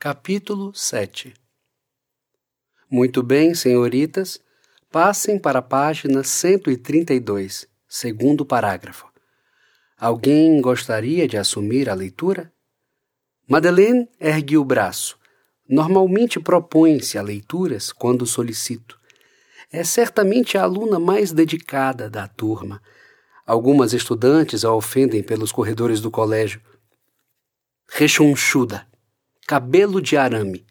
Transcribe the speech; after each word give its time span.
Capítulo 0.00 0.72
7 0.72 1.34
Muito 2.88 3.20
bem, 3.20 3.52
senhoritas, 3.52 4.40
passem 4.92 5.36
para 5.36 5.58
a 5.58 5.62
página 5.62 6.22
132, 6.22 7.66
segundo 7.88 8.46
parágrafo. 8.46 9.08
Alguém 9.98 10.60
gostaria 10.60 11.26
de 11.26 11.36
assumir 11.36 11.90
a 11.90 11.94
leitura? 11.94 12.52
Madeleine 13.48 14.08
ergue 14.20 14.56
o 14.56 14.64
braço. 14.64 15.18
Normalmente 15.68 16.38
propõe-se 16.38 17.18
a 17.18 17.22
leituras 17.22 17.90
quando 17.92 18.24
solicito. 18.24 18.96
É 19.72 19.82
certamente 19.82 20.56
a 20.56 20.62
aluna 20.62 21.00
mais 21.00 21.32
dedicada 21.32 22.08
da 22.08 22.28
turma. 22.28 22.80
Algumas 23.44 23.92
estudantes 23.92 24.64
a 24.64 24.72
ofendem 24.72 25.24
pelos 25.24 25.50
corredores 25.50 26.00
do 26.00 26.08
colégio. 26.08 26.60
Rechonchuda 27.90 28.87
cabelo 29.48 30.02
de 30.02 30.14
arame. 30.14 30.62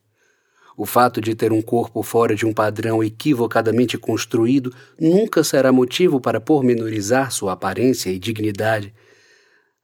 O 0.77 0.85
fato 0.85 1.19
de 1.19 1.33
ter 1.33 1.51
um 1.51 1.63
corpo 1.63 2.03
fora 2.03 2.35
de 2.35 2.45
um 2.45 2.53
padrão 2.53 3.03
equivocadamente 3.03 3.97
construído 3.97 4.71
nunca 4.99 5.43
será 5.43 5.71
motivo 5.71 6.21
para 6.21 6.39
pormenorizar 6.39 7.31
sua 7.31 7.53
aparência 7.53 8.11
e 8.11 8.19
dignidade. 8.19 8.93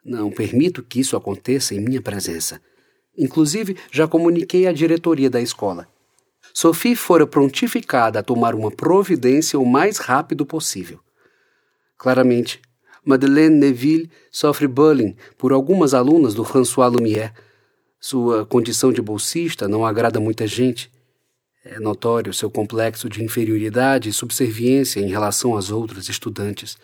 Não 0.05 0.29
permito 0.29 0.83
que 0.83 0.99
isso 0.99 1.17
aconteça 1.17 1.73
em 1.73 1.79
minha 1.79 2.03
presença. 2.03 2.61
Inclusive, 3.17 3.75
já 3.91 4.07
comuniquei 4.07 4.67
à 4.67 4.71
diretoria 4.71 5.27
da 5.27 5.41
escola. 5.41 5.88
Sophie 6.53 6.95
fora 6.95 7.25
prontificada 7.25 8.19
a 8.19 8.23
tomar 8.23 8.53
uma 8.53 8.69
providência 8.69 9.57
o 9.57 9.66
mais 9.66 9.97
rápido 9.97 10.45
possível. 10.45 10.99
Claramente, 11.97 12.61
Madeleine 13.03 13.57
Neville 13.57 14.11
sofre 14.31 14.67
bullying 14.67 15.16
por 15.35 15.52
algumas 15.52 15.95
alunas 15.95 16.35
do 16.35 16.45
François 16.45 16.91
Lumière, 16.91 17.33
sua 18.05 18.45
condição 18.45 18.91
de 18.91 19.02
bolsista 19.02 19.66
não 19.66 19.85
agrada 19.85 20.20
muita 20.20 20.45
gente. 20.45 20.91
É 21.63 21.80
notório 21.80 22.34
seu 22.34 22.52
complexo 22.52 23.07
de 23.07 23.23
inferioridade 23.23 24.09
e 24.09 24.14
subserviência 24.14 25.00
em 25.00 25.08
relação 25.08 25.55
às 25.55 25.72
outras 25.72 26.09
estudantes. 26.09 26.77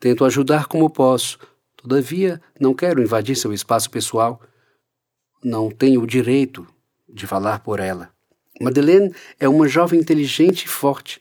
Tento 0.00 0.24
ajudar 0.24 0.68
como 0.68 0.88
posso, 0.88 1.38
todavia 1.76 2.40
não 2.58 2.72
quero 2.72 3.02
invadir 3.02 3.36
seu 3.36 3.52
espaço 3.52 3.90
pessoal. 3.90 4.40
Não 5.44 5.70
tenho 5.70 6.00
o 6.00 6.06
direito 6.06 6.66
de 7.06 7.26
falar 7.26 7.58
por 7.58 7.78
ela. 7.78 8.08
Madeleine 8.58 9.14
é 9.38 9.46
uma 9.46 9.68
jovem 9.68 10.00
inteligente 10.00 10.64
e 10.64 10.68
forte. 10.68 11.20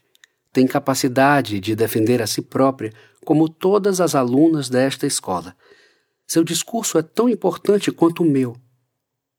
Tem 0.53 0.65
capacidade 0.65 1.59
de 1.59 1.75
defender 1.75 2.21
a 2.21 2.27
si 2.27 2.41
própria, 2.41 2.93
como 3.25 3.49
todas 3.49 3.99
as 3.99 4.15
alunas 4.15 4.69
desta 4.69 5.05
escola. 5.05 5.53
Seu 6.25 6.45
discurso 6.45 6.97
é 6.97 7.01
tão 7.01 7.27
importante 7.27 7.91
quanto 7.91 8.23
o 8.23 8.25
meu. 8.25 8.55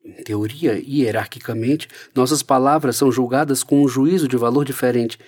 Em 0.04 0.22
teoria, 0.24 0.82
hierarquicamente, 0.84 1.88
nossas 2.14 2.42
palavras 2.42 2.96
são 2.96 3.12
julgadas 3.12 3.62
com 3.62 3.82
um 3.82 3.88
juízo 3.88 4.26
de 4.26 4.36
valor 4.36 4.64
diferente. 4.64 5.18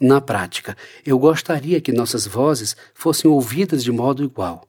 Na 0.00 0.20
prática, 0.20 0.76
eu 1.06 1.18
gostaria 1.18 1.80
que 1.80 1.92
nossas 1.92 2.26
vozes 2.26 2.76
fossem 2.92 3.30
ouvidas 3.30 3.84
de 3.84 3.92
modo 3.92 4.24
igual. 4.24 4.66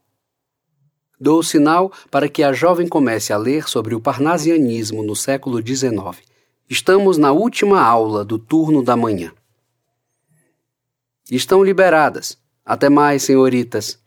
Dou 1.19 1.39
o 1.39 1.43
sinal 1.43 1.91
para 2.09 2.29
que 2.29 2.43
a 2.43 2.53
jovem 2.53 2.87
comece 2.87 3.31
a 3.33 3.37
ler 3.37 3.67
sobre 3.67 3.95
o 3.95 4.01
parnasianismo 4.01 5.03
no 5.03 5.15
século 5.15 5.65
XIX. 5.65 6.21
Estamos 6.69 7.17
na 7.17 7.31
última 7.31 7.81
aula 7.81 8.23
do 8.23 8.37
turno 8.37 8.83
da 8.83 8.95
manhã. 8.95 9.31
Estão 11.29 11.63
liberadas. 11.63 12.37
Até 12.65 12.89
mais, 12.89 13.23
senhoritas. 13.23 13.99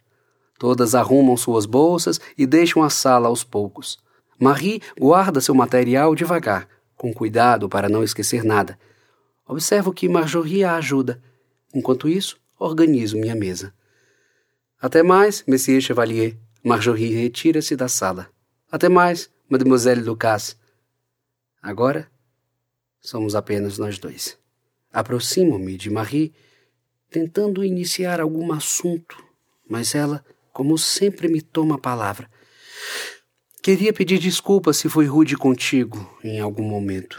Todas 0.59 0.95
arrumam 0.95 1.37
suas 1.37 1.67
bolsas 1.67 2.21
e 2.39 2.47
deixam 2.47 2.83
a 2.83 2.91
sala 2.91 3.29
aos 3.29 3.43
poucos. 3.43 3.99
Marie 4.45 4.83
guarda 5.01 5.41
seu 5.41 5.55
material 5.55 6.15
devagar, 6.15 6.69
com 6.95 7.15
cuidado 7.15 7.67
para 7.67 7.89
não 7.89 8.05
esquecer 8.05 8.45
nada. 8.45 8.79
Observo 9.47 9.91
que 9.91 10.07
Marjorie 10.07 10.65
a 10.65 10.77
ajuda. 10.77 11.19
Enquanto 11.75 12.11
isso, 12.11 12.39
organizo 12.59 13.17
minha 13.17 13.35
mesa. 13.35 13.73
Até 14.79 15.03
mais, 15.03 15.43
Monsieur 15.49 15.81
Chevalier. 15.81 16.37
Marjorie 16.63 17.15
retira-se 17.15 17.75
da 17.75 17.89
sala. 17.89 18.29
Até 18.71 18.87
mais, 18.87 19.31
Mademoiselle 19.49 20.03
Lucas. 20.03 20.59
Agora, 21.63 22.07
somos 23.01 23.35
apenas 23.35 23.79
nós 23.79 23.99
dois. 23.99 24.39
Aproximo-me 24.93 25.79
de 25.79 25.89
Marie, 25.89 26.35
tentando 27.11 27.65
iniciar 27.65 28.21
algum 28.21 28.53
assunto, 28.53 29.17
mas 29.67 29.95
ela, 29.95 30.23
como 30.53 30.77
sempre, 30.77 31.29
me 31.29 31.41
toma 31.41 31.77
a 31.77 31.79
palavra. 31.79 32.29
Queria 33.65 33.95
pedir 33.95 34.19
desculpas 34.19 34.77
se 34.77 34.91
fui 34.91 35.07
rude 35.07 35.39
contigo 35.39 36.15
em 36.23 36.39
algum 36.39 36.65
momento. 36.65 37.19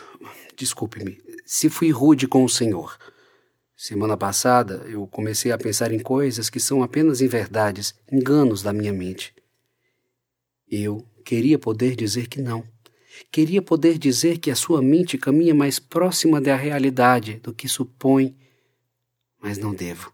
Desculpe-me, 0.56 1.19
se 1.44 1.72
fui 1.72 1.89
rude 1.89 2.28
com 2.28 2.45
o 2.45 2.47
senhor. 2.47 3.00
Semana 3.75 4.16
passada 4.16 4.85
eu 4.88 5.07
comecei 5.07 5.51
a 5.51 5.57
pensar 5.57 5.91
em 5.91 5.97
coisas 5.97 6.47
que 6.47 6.59
são 6.59 6.83
apenas 6.83 7.19
inverdades, 7.19 7.95
enganos 8.11 8.61
da 8.61 8.72
minha 8.72 8.94
mente. 8.94 9.33
Eu 10.69 11.03
queria 11.25 11.57
poder 11.57 11.95
dizer 11.95 12.28
que 12.28 12.39
não. 12.39 12.63
Queria 13.31 13.59
poder 13.59 13.97
dizer 13.97 14.38
que 14.38 14.51
a 14.51 14.56
sua 14.56 14.83
mente 14.83 15.17
caminha 15.17 15.56
mais 15.56 15.79
próxima 15.79 16.39
da 16.39 16.56
realidade 16.56 17.39
do 17.41 17.56
que 17.56 17.67
supõe, 17.67 18.35
mas 19.41 19.57
não 19.57 19.73
devo. 19.73 20.13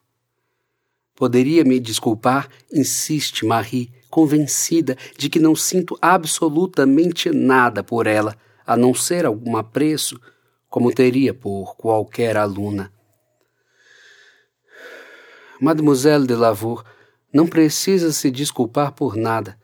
Poderia 1.13 1.65
me 1.65 1.77
desculpar? 1.77 2.47
Insiste 2.71 3.45
Marie 3.45 3.91
convencida 4.11 4.95
de 5.17 5.29
que 5.29 5.39
não 5.39 5.55
sinto 5.55 5.97
absolutamente 5.99 7.31
nada 7.31 7.83
por 7.83 8.05
ela, 8.05 8.35
a 8.67 8.77
não 8.77 8.93
ser 8.93 9.25
algum 9.25 9.57
apreço, 9.57 10.19
como 10.69 10.93
teria 10.93 11.33
por 11.33 11.75
qualquer 11.75 12.37
aluna. 12.37 12.93
Mademoiselle 15.59 16.27
de 16.27 16.35
Lavour 16.35 16.83
não 17.33 17.47
precisa 17.47 18.11
se 18.11 18.29
desculpar 18.29 18.91
por 18.91 19.15
nada. 19.15 19.57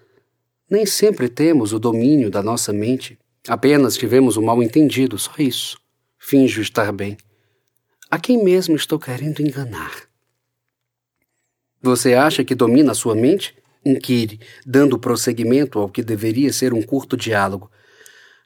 Nem 0.69 0.85
sempre 0.85 1.27
temos 1.27 1.73
o 1.73 1.79
domínio 1.79 2.29
da 2.29 2.41
nossa 2.41 2.71
mente. 2.71 3.17
Apenas 3.47 3.95
tivemos 3.95 4.37
um 4.37 4.43
mal-entendido, 4.43 5.17
só 5.17 5.31
isso. 5.37 5.79
Finjo 6.17 6.61
estar 6.61 6.91
bem. 6.91 7.17
A 8.09 8.19
quem 8.19 8.43
mesmo 8.43 8.75
estou 8.75 8.99
querendo 8.99 9.41
enganar? 9.41 10.07
Você 11.81 12.13
acha 12.13 12.43
que 12.43 12.55
domina 12.55 12.91
a 12.91 12.95
sua 12.95 13.15
mente? 13.15 13.55
Inquire, 13.87 14.39
dando 14.65 14.99
prosseguimento 14.99 15.79
ao 15.79 15.89
que 15.89 16.03
deveria 16.03 16.51
ser 16.51 16.73
um 16.73 16.81
curto 16.81 17.15
diálogo. 17.15 17.71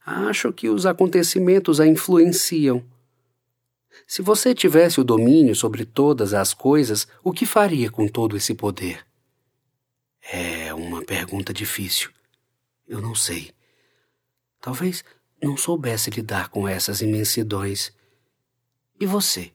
Acho 0.05 0.51
que 0.51 0.69
os 0.69 0.85
acontecimentos 0.85 1.79
a 1.79 1.87
influenciam. 1.87 2.83
Se 4.07 4.21
você 4.21 4.53
tivesse 4.53 4.99
o 4.99 5.03
domínio 5.03 5.55
sobre 5.55 5.85
todas 5.85 6.33
as 6.33 6.53
coisas, 6.53 7.07
o 7.23 7.31
que 7.31 7.45
faria 7.45 7.89
com 7.89 8.07
todo 8.07 8.35
esse 8.35 8.53
poder? 8.53 9.05
É 10.31 10.73
uma 10.73 11.03
pergunta 11.03 11.53
difícil. 11.53 12.09
Eu 12.87 13.01
não 13.01 13.15
sei. 13.15 13.51
Talvez 14.59 15.03
não 15.41 15.57
soubesse 15.57 16.09
lidar 16.09 16.49
com 16.49 16.67
essas 16.67 17.01
imensidões. 17.01 17.91
E 18.99 19.05
você? 19.05 19.51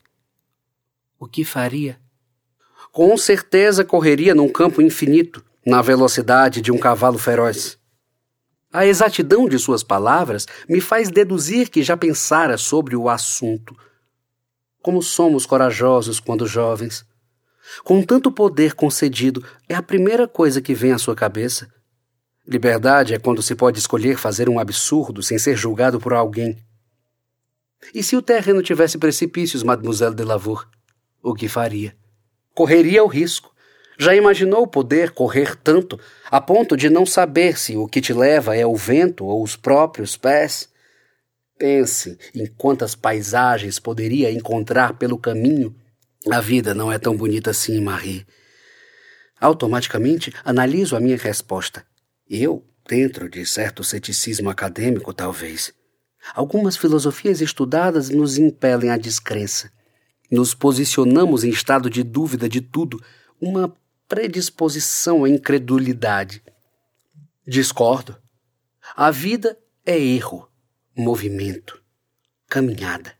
O 1.18 1.26
que 1.26 1.44
faria? 1.44 2.00
Com 2.90 3.16
certeza 3.16 3.84
correria 3.84 4.34
num 4.34 4.48
campo 4.48 4.82
infinito, 4.82 5.44
na 5.66 5.82
velocidade 5.82 6.60
de 6.60 6.70
um 6.70 6.78
cavalo 6.78 7.18
feroz. 7.18 7.76
A 8.72 8.86
exatidão 8.86 9.48
de 9.48 9.58
suas 9.58 9.82
palavras 9.82 10.46
me 10.68 10.80
faz 10.80 11.10
deduzir 11.10 11.68
que 11.68 11.82
já 11.82 11.96
pensara 11.96 12.56
sobre 12.56 12.94
o 12.94 13.08
assunto. 13.08 13.76
Como 14.80 15.02
somos 15.02 15.44
corajosos 15.44 16.20
quando 16.20 16.46
jovens. 16.46 17.04
Com 17.82 18.00
tanto 18.00 18.30
poder 18.30 18.74
concedido, 18.74 19.44
é 19.68 19.74
a 19.74 19.82
primeira 19.82 20.28
coisa 20.28 20.62
que 20.62 20.72
vem 20.72 20.92
à 20.92 20.98
sua 20.98 21.16
cabeça. 21.16 21.68
Liberdade 22.46 23.12
é 23.12 23.18
quando 23.18 23.42
se 23.42 23.56
pode 23.56 23.80
escolher 23.80 24.16
fazer 24.16 24.48
um 24.48 24.60
absurdo 24.60 25.20
sem 25.20 25.36
ser 25.36 25.56
julgado 25.56 25.98
por 25.98 26.12
alguém. 26.12 26.56
E 27.92 28.04
se 28.04 28.16
o 28.16 28.22
terreno 28.22 28.62
tivesse 28.62 28.98
precipícios, 28.98 29.64
Mademoiselle 29.64 30.14
de 30.14 30.22
Lavour? 30.22 30.68
O 31.20 31.34
que 31.34 31.48
faria? 31.48 31.96
Correria 32.54 33.02
o 33.02 33.08
risco. 33.08 33.55
Já 33.98 34.14
imaginou 34.14 34.66
poder 34.66 35.10
correr 35.10 35.56
tanto 35.56 35.98
a 36.30 36.40
ponto 36.40 36.76
de 36.76 36.90
não 36.90 37.06
saber 37.06 37.58
se 37.58 37.76
o 37.76 37.86
que 37.86 38.00
te 38.00 38.12
leva 38.12 38.56
é 38.56 38.66
o 38.66 38.76
vento 38.76 39.24
ou 39.24 39.42
os 39.42 39.56
próprios 39.56 40.16
pés? 40.16 40.68
Pense 41.58 42.18
em 42.34 42.46
quantas 42.46 42.94
paisagens 42.94 43.78
poderia 43.78 44.30
encontrar 44.30 44.94
pelo 44.98 45.18
caminho. 45.18 45.74
A 46.30 46.40
vida 46.40 46.74
não 46.74 46.92
é 46.92 46.98
tão 46.98 47.16
bonita 47.16 47.50
assim, 47.50 47.80
Marie. 47.80 48.26
Automaticamente 49.40 50.32
analiso 50.44 50.94
a 50.94 51.00
minha 51.00 51.16
resposta. 51.16 51.84
Eu, 52.28 52.64
dentro 52.86 53.30
de 53.30 53.46
certo 53.46 53.82
ceticismo 53.82 54.50
acadêmico, 54.50 55.14
talvez. 55.14 55.72
Algumas 56.34 56.76
filosofias 56.76 57.40
estudadas 57.40 58.10
nos 58.10 58.36
impelem 58.36 58.90
à 58.90 58.96
descrença. 58.98 59.70
Nos 60.30 60.52
posicionamos 60.54 61.44
em 61.44 61.50
estado 61.50 61.88
de 61.88 62.02
dúvida 62.02 62.48
de 62.48 62.60
tudo, 62.60 63.00
uma 63.40 63.72
predisposição 64.08 65.24
à 65.24 65.28
incredulidade. 65.28 66.42
Discordo. 67.46 68.16
A 68.96 69.10
vida 69.10 69.58
é 69.84 69.98
erro. 69.98 70.48
movimento, 70.96 71.82
caminhada. 72.48 73.12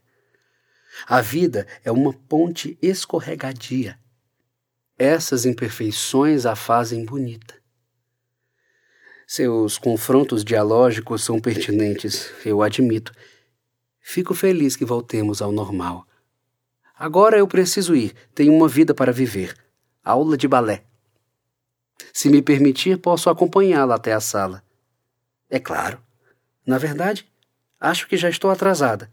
A 1.05 1.21
vida 1.21 1.67
é 1.83 1.91
uma 1.91 2.11
ponte 2.11 2.77
escorregadia. 2.81 3.99
Essas 4.97 5.45
imperfeições 5.45 6.45
a 6.45 6.55
fazem 6.55 7.05
bonita. 7.05 7.53
Seus 9.27 9.77
confrontos 9.77 10.43
dialógicos 10.43 11.23
são 11.23 11.39
pertinentes, 11.39 12.31
eu 12.43 12.63
admito. 12.63 13.13
Fico 13.99 14.33
feliz 14.33 14.75
que 14.75 14.85
voltemos 14.85 15.41
ao 15.41 15.51
normal. 15.51 16.07
Agora 16.97 17.37
eu 17.37 17.47
preciso 17.47 17.95
ir, 17.95 18.15
tenho 18.33 18.53
uma 18.53 18.67
vida 18.67 18.93
para 18.95 19.11
viver. 19.11 19.53
Aula 20.07 20.37
de 20.37 20.47
balé. 20.47 20.83
Se 22.13 22.29
me 22.29 22.41
permitir, 22.41 22.97
posso 22.97 23.29
acompanhá-la 23.29 23.95
até 23.95 24.13
a 24.13 24.21
sala. 24.21 24.63
É 25.49 25.59
claro. 25.59 25.99
Na 26.65 26.77
verdade, 26.77 27.29
acho 27.77 28.07
que 28.07 28.15
já 28.15 28.29
estou 28.29 28.49
atrasada. 28.49 29.11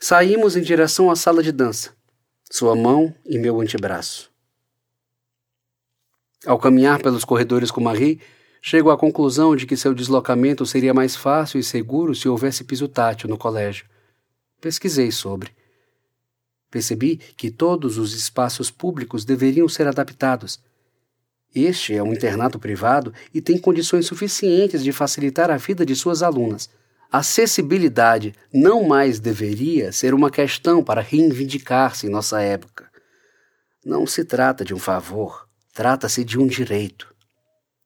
Saímos 0.00 0.56
em 0.56 0.62
direção 0.62 1.10
à 1.10 1.16
sala 1.16 1.42
de 1.42 1.50
dança, 1.50 1.90
sua 2.48 2.76
mão 2.76 3.12
em 3.24 3.40
meu 3.40 3.60
antebraço. 3.60 4.30
Ao 6.46 6.58
caminhar 6.60 7.02
pelos 7.02 7.24
corredores 7.24 7.72
com 7.72 7.80
Marie, 7.80 8.20
chego 8.62 8.90
à 8.90 8.96
conclusão 8.96 9.56
de 9.56 9.66
que 9.66 9.76
seu 9.76 9.92
deslocamento 9.92 10.64
seria 10.64 10.94
mais 10.94 11.16
fácil 11.16 11.58
e 11.58 11.64
seguro 11.64 12.14
se 12.14 12.28
houvesse 12.28 12.62
piso 12.62 12.86
tátil 12.86 13.28
no 13.28 13.36
colégio. 13.36 13.86
Pesquisei 14.60 15.10
sobre. 15.10 15.52
Percebi 16.70 17.16
que 17.16 17.50
todos 17.50 17.98
os 17.98 18.12
espaços 18.14 18.70
públicos 18.70 19.24
deveriam 19.24 19.68
ser 19.68 19.86
adaptados. 19.86 20.60
Este 21.54 21.94
é 21.94 22.02
um 22.02 22.12
internato 22.12 22.58
privado 22.58 23.14
e 23.32 23.40
tem 23.40 23.56
condições 23.56 24.06
suficientes 24.06 24.82
de 24.82 24.92
facilitar 24.92 25.50
a 25.50 25.56
vida 25.56 25.86
de 25.86 25.96
suas 25.96 26.22
alunas. 26.22 26.68
Acessibilidade 27.10 28.34
não 28.52 28.82
mais 28.82 29.18
deveria 29.20 29.92
ser 29.92 30.12
uma 30.12 30.30
questão 30.30 30.82
para 30.82 31.00
reivindicar-se 31.00 32.06
em 32.06 32.10
nossa 32.10 32.42
época. 32.42 32.90
Não 33.84 34.06
se 34.06 34.24
trata 34.24 34.64
de 34.64 34.74
um 34.74 34.78
favor, 34.78 35.48
trata-se 35.72 36.24
de 36.24 36.38
um 36.38 36.46
direito. 36.46 37.14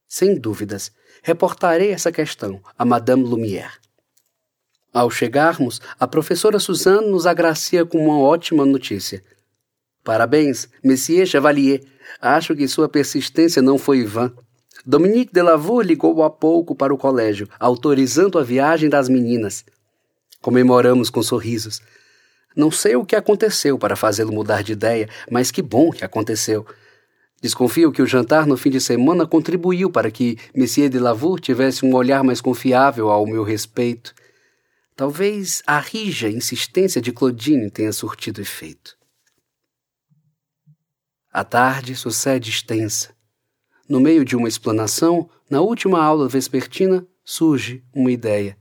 Sem 0.08 0.34
dúvidas, 0.34 0.90
reportarei 1.22 1.92
essa 1.92 2.10
questão 2.10 2.60
a 2.76 2.84
Madame 2.84 3.22
Lumière. 3.22 3.78
Ao 4.92 5.08
chegarmos, 5.10 5.80
a 5.98 6.06
professora 6.06 6.58
Suzanne 6.58 7.08
nos 7.08 7.26
agracia 7.26 7.86
com 7.86 7.98
uma 7.98 8.18
ótima 8.18 8.66
notícia. 8.66 9.22
Parabéns, 10.02 10.68
Monsieur 10.82 11.26
Chevalier. 11.26 11.82
Acho 12.20 12.56
que 12.56 12.66
sua 12.66 12.88
persistência 12.88 13.62
não 13.62 13.78
foi 13.78 14.04
vã. 14.04 14.32
Dominique 14.84 15.32
Delavour 15.32 15.82
ligou 15.82 16.22
há 16.22 16.30
pouco 16.30 16.74
para 16.74 16.92
o 16.92 16.98
colégio, 16.98 17.48
autorizando 17.58 18.38
a 18.38 18.42
viagem 18.42 18.88
das 18.88 19.08
meninas. 19.08 19.64
Comemoramos 20.40 21.10
com 21.10 21.22
sorrisos. 21.22 21.80
Não 22.56 22.70
sei 22.70 22.96
o 22.96 23.04
que 23.04 23.14
aconteceu 23.14 23.78
para 23.78 23.94
fazê-lo 23.94 24.32
mudar 24.32 24.62
de 24.62 24.72
ideia, 24.72 25.08
mas 25.30 25.50
que 25.50 25.62
bom 25.62 25.90
que 25.90 26.04
aconteceu. 26.04 26.66
Desconfio 27.40 27.92
que 27.92 28.02
o 28.02 28.06
jantar 28.06 28.46
no 28.46 28.56
fim 28.56 28.70
de 28.70 28.80
semana 28.80 29.26
contribuiu 29.26 29.90
para 29.90 30.10
que 30.10 30.36
Monsieur 30.54 30.90
de 30.90 30.98
Lavour 30.98 31.38
tivesse 31.38 31.84
um 31.84 31.94
olhar 31.94 32.24
mais 32.24 32.40
confiável 32.40 33.08
ao 33.08 33.26
meu 33.26 33.44
respeito. 33.44 34.14
Talvez 35.00 35.62
a 35.66 35.78
rija 35.78 36.28
insistência 36.28 37.00
de 37.00 37.10
Claudine 37.10 37.70
tenha 37.70 37.90
surtido 37.90 38.38
efeito. 38.38 38.98
A 41.32 41.42
tarde 41.42 41.96
sucede 41.96 42.50
extensa. 42.50 43.08
No 43.88 43.98
meio 43.98 44.26
de 44.26 44.36
uma 44.36 44.46
explanação, 44.46 45.30
na 45.48 45.62
última 45.62 46.04
aula 46.04 46.28
vespertina, 46.28 47.06
surge 47.24 47.82
uma 47.94 48.12
ideia. 48.12 48.58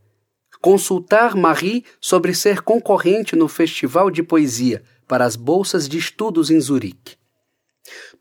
Consultar 0.62 1.36
Marie 1.36 1.84
sobre 2.00 2.34
ser 2.34 2.62
concorrente 2.62 3.36
no 3.36 3.50
Festival 3.50 4.10
de 4.10 4.24
Poesia 4.24 4.82
para 5.10 5.26
as 5.26 5.36
bolsas 5.36 5.90
de 5.90 5.98
estudos 5.98 6.50
em 6.50 6.62
Zurique. 6.62 7.18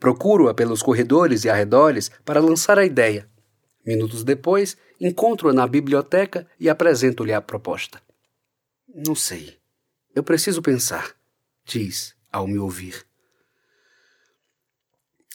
Procuro-a 0.01 0.53
pelos 0.53 0.83
corredores 0.83 1.45
e 1.45 1.49
arredores 1.49 2.11
para 2.25 2.41
lançar 2.41 2.81
a 2.81 2.85
ideia. 2.85 3.31
Minutos 3.87 4.25
depois, 4.25 4.77
encontro-a 5.01 5.53
na 5.53 5.69
biblioteca 5.69 6.49
e 6.59 6.69
apresento-lhe 6.69 7.33
a 7.33 7.41
proposta. 7.41 8.08
Não 8.95 9.15
sei. 9.15 9.59
Eu 10.15 10.23
preciso 10.23 10.63
pensar, 10.63 11.15
diz 11.65 12.15
ao 12.33 12.47
me 12.47 12.59
ouvir. 12.59 13.07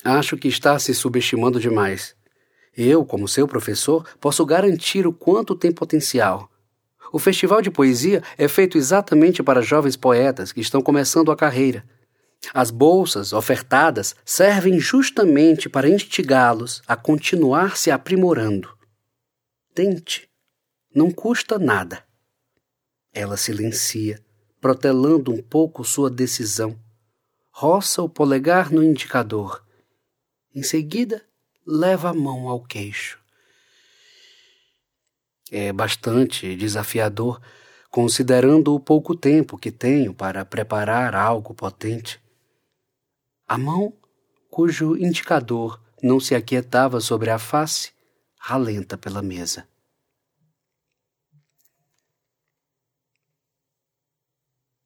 Acho 0.03 0.35
que 0.35 0.47
está 0.47 0.77
se 0.79 0.93
subestimando 0.93 1.59
demais. 1.59 2.15
Eu, 2.75 3.05
como 3.05 3.27
seu 3.27 3.47
professor, 3.47 4.09
posso 4.19 4.45
garantir 4.45 5.05
o 5.05 5.13
quanto 5.13 5.55
tem 5.55 5.71
potencial. 5.71 6.49
O 7.11 7.19
festival 7.19 7.61
de 7.61 7.69
poesia 7.69 8.23
é 8.37 8.47
feito 8.47 8.77
exatamente 8.77 9.43
para 9.43 9.61
jovens 9.61 9.95
poetas 9.95 10.51
que 10.51 10.59
estão 10.59 10.81
começando 10.81 11.31
a 11.31 11.35
carreira. 11.35 11.85
As 12.53 12.71
bolsas 12.71 13.31
ofertadas 13.31 14.15
servem 14.25 14.79
justamente 14.79 15.69
para 15.69 15.87
instigá-los 15.87 16.81
a 16.87 16.95
continuar 16.95 17.77
se 17.77 17.91
aprimorando. 17.91 18.67
Tente. 19.73 20.27
Não 20.93 21.11
custa 21.11 21.59
nada. 21.59 22.03
Ela 23.13 23.37
silencia, 23.37 24.19
protelando 24.59 25.31
um 25.31 25.41
pouco 25.41 25.83
sua 25.83 26.09
decisão. 26.09 26.79
Roça 27.51 28.01
o 28.01 28.09
polegar 28.09 28.71
no 28.71 28.81
indicador. 28.81 29.63
Em 30.55 30.63
seguida, 30.63 31.23
leva 31.65 32.09
a 32.09 32.13
mão 32.13 32.47
ao 32.47 32.63
queixo. 32.63 33.19
É 35.51 35.71
bastante 35.71 36.55
desafiador, 36.55 37.39
considerando 37.91 38.73
o 38.73 38.79
pouco 38.79 39.15
tempo 39.15 39.59
que 39.59 39.71
tenho 39.71 40.11
para 40.11 40.43
preparar 40.43 41.13
algo 41.13 41.53
potente. 41.53 42.19
A 43.47 43.59
mão, 43.59 43.93
cujo 44.49 44.97
indicador 44.97 45.79
não 46.01 46.19
se 46.19 46.33
aquietava 46.33 46.99
sobre 46.99 47.29
a 47.29 47.37
face, 47.37 47.91
ralenta 48.39 48.97
pela 48.97 49.21
mesa. 49.21 49.67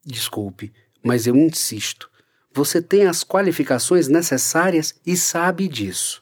Desculpe, 0.07 0.71
mas 1.03 1.27
eu 1.27 1.35
insisto. 1.35 2.09
Você 2.53 2.81
tem 2.81 3.05
as 3.05 3.25
qualificações 3.25 4.07
necessárias 4.07 4.95
e 5.05 5.17
sabe 5.17 5.67
disso. 5.67 6.21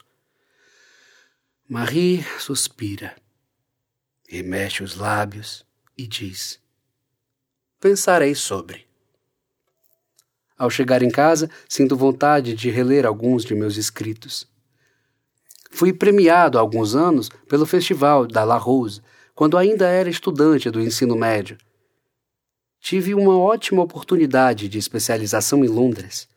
Marie 1.68 2.26
suspira, 2.40 3.14
remexe 4.28 4.82
os 4.82 4.96
lábios 4.96 5.64
e 5.96 6.04
diz: 6.04 6.58
Pensarei 7.80 8.34
sobre. 8.34 8.88
Ao 10.58 10.68
chegar 10.68 11.00
em 11.00 11.10
casa, 11.10 11.48
sinto 11.68 11.96
vontade 11.96 12.54
de 12.54 12.70
reler 12.70 13.06
alguns 13.06 13.44
de 13.44 13.54
meus 13.54 13.76
escritos. 13.76 14.48
Fui 15.70 15.92
premiado 15.92 16.58
há 16.58 16.60
alguns 16.60 16.96
anos 16.96 17.28
pelo 17.48 17.64
Festival 17.64 18.26
da 18.26 18.42
La 18.42 18.56
Rose, 18.56 19.00
quando 19.32 19.56
ainda 19.56 19.86
era 19.86 20.10
estudante 20.10 20.70
do 20.70 20.80
ensino 20.80 21.14
médio, 21.14 21.56
tive 22.80 23.14
uma 23.14 23.36
ótima 23.36 23.82
oportunidade 23.82 24.68
de 24.68 24.78
especialização 24.78 25.64
em 25.64 25.68
Londres. 25.68 26.28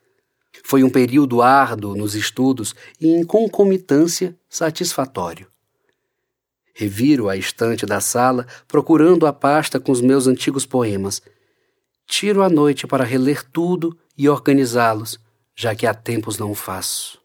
Foi 0.64 0.82
um 0.82 0.90
período 0.90 1.42
árduo 1.42 1.94
nos 1.94 2.14
estudos 2.14 2.74
e, 3.00 3.08
em 3.08 3.24
concomitância, 3.24 4.36
satisfatório. 4.48 5.46
Reviro 6.74 7.28
a 7.28 7.36
estante 7.36 7.84
da 7.84 8.00
sala, 8.00 8.46
procurando 8.66 9.26
a 9.26 9.32
pasta 9.32 9.78
com 9.78 9.92
os 9.92 10.00
meus 10.00 10.26
antigos 10.26 10.64
poemas. 10.64 11.22
Tiro 12.06 12.42
a 12.42 12.48
noite 12.48 12.86
para 12.86 13.04
reler 13.04 13.44
tudo 13.44 13.98
e 14.16 14.28
organizá-los, 14.28 15.18
já 15.54 15.74
que 15.74 15.86
há 15.86 15.94
tempos 15.94 16.38
não 16.38 16.50
o 16.50 16.54
faço. 16.54 17.20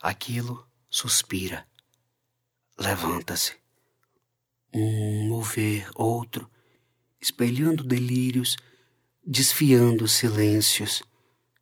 Aquilo 0.00 0.64
suspira. 0.88 1.66
Levanta-se 2.78 3.54
um 4.72 5.28
mover, 5.28 5.88
outro, 5.94 6.50
espelhando 7.18 7.82
delírios, 7.82 8.56
desfiando 9.24 10.06
silêncios, 10.06 11.02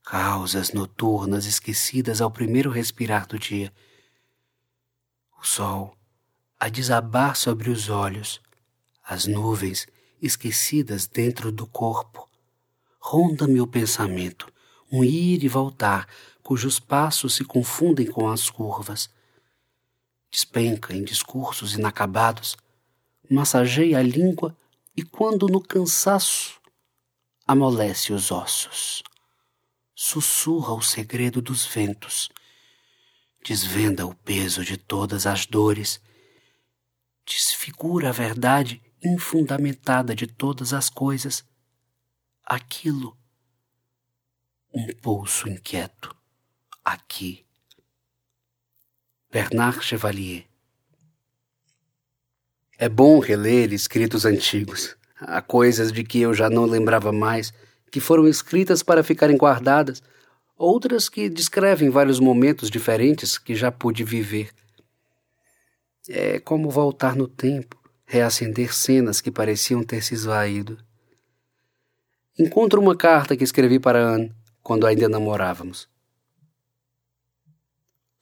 causas 0.02 0.72
noturnas 0.72 1.46
esquecidas 1.46 2.20
ao 2.20 2.30
primeiro 2.30 2.68
respirar 2.68 3.28
do 3.28 3.38
dia. 3.38 3.72
O 5.40 5.44
sol 5.44 5.96
a 6.58 6.68
desabar 6.68 7.36
sobre 7.36 7.70
os 7.70 7.88
olhos, 7.88 8.40
as 9.06 9.26
nuvens 9.26 9.86
esquecidas 10.20 11.06
dentro 11.06 11.52
do 11.52 11.66
corpo. 11.66 12.28
Ronda-me 12.98 13.60
o 13.60 13.66
pensamento, 13.66 14.52
um 14.90 15.04
ir 15.04 15.44
e 15.44 15.48
voltar, 15.48 16.08
cujos 16.42 16.80
passos 16.80 17.34
se 17.34 17.44
confundem 17.44 18.06
com 18.06 18.28
as 18.28 18.50
curvas. 18.50 19.08
Despenca 20.34 20.92
em 20.92 21.04
discursos 21.04 21.74
inacabados, 21.76 22.56
massageia 23.30 24.00
a 24.00 24.02
língua 24.02 24.58
e, 24.96 25.04
quando 25.04 25.46
no 25.46 25.60
cansaço, 25.60 26.60
amolece 27.46 28.12
os 28.12 28.32
ossos. 28.32 29.00
Sussurra 29.94 30.74
o 30.74 30.82
segredo 30.82 31.40
dos 31.40 31.64
ventos. 31.64 32.28
desvenda 33.44 34.04
o 34.06 34.12
peso 34.12 34.64
de 34.64 34.76
todas 34.76 35.24
as 35.24 35.46
dores, 35.46 36.00
desfigura 37.24 38.08
a 38.08 38.12
verdade 38.12 38.82
infundamentada 39.04 40.16
de 40.16 40.26
todas 40.26 40.72
as 40.72 40.90
coisas. 40.90 41.44
Aquilo, 42.44 43.16
um 44.74 44.92
pulso 44.94 45.48
inquieto, 45.48 46.12
aqui. 46.84 47.46
Bernard 49.34 49.82
Chevalier 49.82 50.44
É 52.78 52.88
bom 52.88 53.18
reler 53.18 53.72
escritos 53.72 54.24
antigos. 54.24 54.96
Há 55.18 55.42
coisas 55.42 55.90
de 55.90 56.04
que 56.04 56.20
eu 56.20 56.32
já 56.32 56.48
não 56.48 56.64
lembrava 56.66 57.10
mais, 57.10 57.52
que 57.90 57.98
foram 57.98 58.28
escritas 58.28 58.80
para 58.80 59.02
ficarem 59.02 59.36
guardadas, 59.36 60.00
outras 60.56 61.08
que 61.08 61.28
descrevem 61.28 61.90
vários 61.90 62.20
momentos 62.20 62.70
diferentes 62.70 63.36
que 63.36 63.56
já 63.56 63.72
pude 63.72 64.04
viver. 64.04 64.50
É 66.08 66.38
como 66.38 66.70
voltar 66.70 67.16
no 67.16 67.26
tempo, 67.26 67.76
reacender 68.06 68.72
cenas 68.72 69.20
que 69.20 69.32
pareciam 69.32 69.82
ter 69.82 70.00
se 70.00 70.14
esvaído. 70.14 70.78
Encontro 72.38 72.80
uma 72.80 72.96
carta 72.96 73.36
que 73.36 73.42
escrevi 73.42 73.80
para 73.80 73.98
Anne 73.98 74.32
quando 74.62 74.86
ainda 74.86 75.08
namorávamos. 75.08 75.88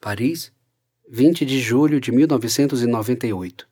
Paris, 0.00 0.50
20 1.14 1.44
de 1.44 1.60
julho 1.60 2.00
de 2.00 2.10
1998. 2.10 3.68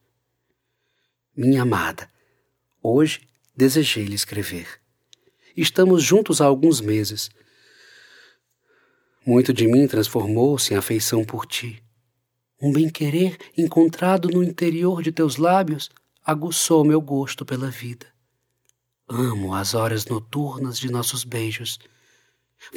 Minha 1.34 1.62
amada, 1.62 2.06
hoje 2.82 3.22
desejei 3.56 4.04
lhe 4.04 4.14
escrever. 4.14 4.68
Estamos 5.56 6.02
juntos 6.02 6.42
há 6.42 6.44
alguns 6.44 6.82
meses. 6.82 7.30
Muito 9.24 9.54
de 9.54 9.66
mim 9.66 9.86
transformou-se 9.86 10.74
em 10.74 10.76
afeição 10.76 11.24
por 11.24 11.46
ti. 11.46 11.82
Um 12.60 12.70
bem-querer 12.70 13.38
encontrado 13.56 14.28
no 14.28 14.44
interior 14.44 15.02
de 15.02 15.10
teus 15.10 15.38
lábios 15.38 15.88
aguçou 16.22 16.84
meu 16.84 17.00
gosto 17.00 17.46
pela 17.46 17.70
vida. 17.70 18.06
Amo 19.08 19.54
as 19.54 19.72
horas 19.72 20.04
noturnas 20.04 20.78
de 20.78 20.92
nossos 20.92 21.24
beijos. 21.24 21.78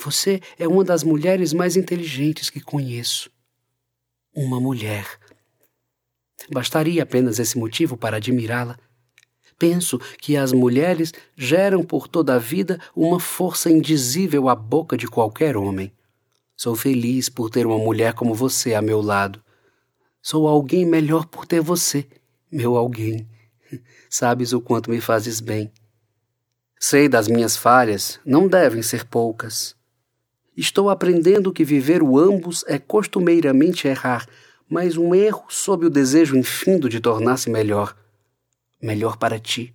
Você 0.01 0.39
é 0.57 0.65
uma 0.65 0.85
das 0.85 1.03
mulheres 1.03 1.51
mais 1.51 1.75
inteligentes 1.75 2.49
que 2.49 2.61
conheço. 2.61 3.32
Uma 4.35 4.59
mulher. 4.59 5.05
Bastaria 6.51 7.03
apenas 7.03 7.37
esse 7.37 7.55
motivo 7.55 7.95
para 7.95 8.17
admirá-la. 8.17 8.79
Penso 9.59 9.99
que 10.19 10.35
as 10.35 10.51
mulheres 10.51 11.13
geram 11.37 11.83
por 11.83 12.07
toda 12.07 12.33
a 12.33 12.39
vida 12.39 12.79
uma 12.95 13.19
força 13.19 13.69
indizível 13.69 14.49
à 14.49 14.55
boca 14.55 14.97
de 14.97 15.07
qualquer 15.07 15.55
homem. 15.55 15.93
Sou 16.57 16.75
feliz 16.75 17.29
por 17.29 17.51
ter 17.51 17.67
uma 17.67 17.77
mulher 17.77 18.13
como 18.13 18.33
você 18.33 18.73
a 18.73 18.81
meu 18.81 19.01
lado. 19.01 19.39
Sou 20.19 20.47
alguém 20.47 20.83
melhor 20.83 21.27
por 21.27 21.45
ter 21.45 21.61
você, 21.61 22.07
meu 22.51 22.75
alguém. 22.75 23.29
Sabes 24.09 24.51
o 24.51 24.59
quanto 24.59 24.89
me 24.89 24.99
fazes 24.99 25.39
bem. 25.39 25.71
Sei 26.79 27.07
das 27.07 27.27
minhas 27.27 27.55
falhas, 27.55 28.19
não 28.25 28.47
devem 28.47 28.81
ser 28.81 29.05
poucas. 29.05 29.75
Estou 30.55 30.89
aprendendo 30.89 31.51
que 31.51 31.63
viver 31.63 32.03
o 32.03 32.17
ambos 32.19 32.63
é 32.67 32.77
costumeiramente 32.77 33.87
errar, 33.87 34.27
mas 34.69 34.97
um 34.97 35.13
erro 35.15 35.45
sob 35.49 35.85
o 35.85 35.89
desejo 35.89 36.37
infindo 36.37 36.87
de 36.87 36.99
tornar-se 36.99 37.49
melhor 37.49 37.95
melhor 38.83 39.17
para 39.17 39.39
ti. 39.39 39.73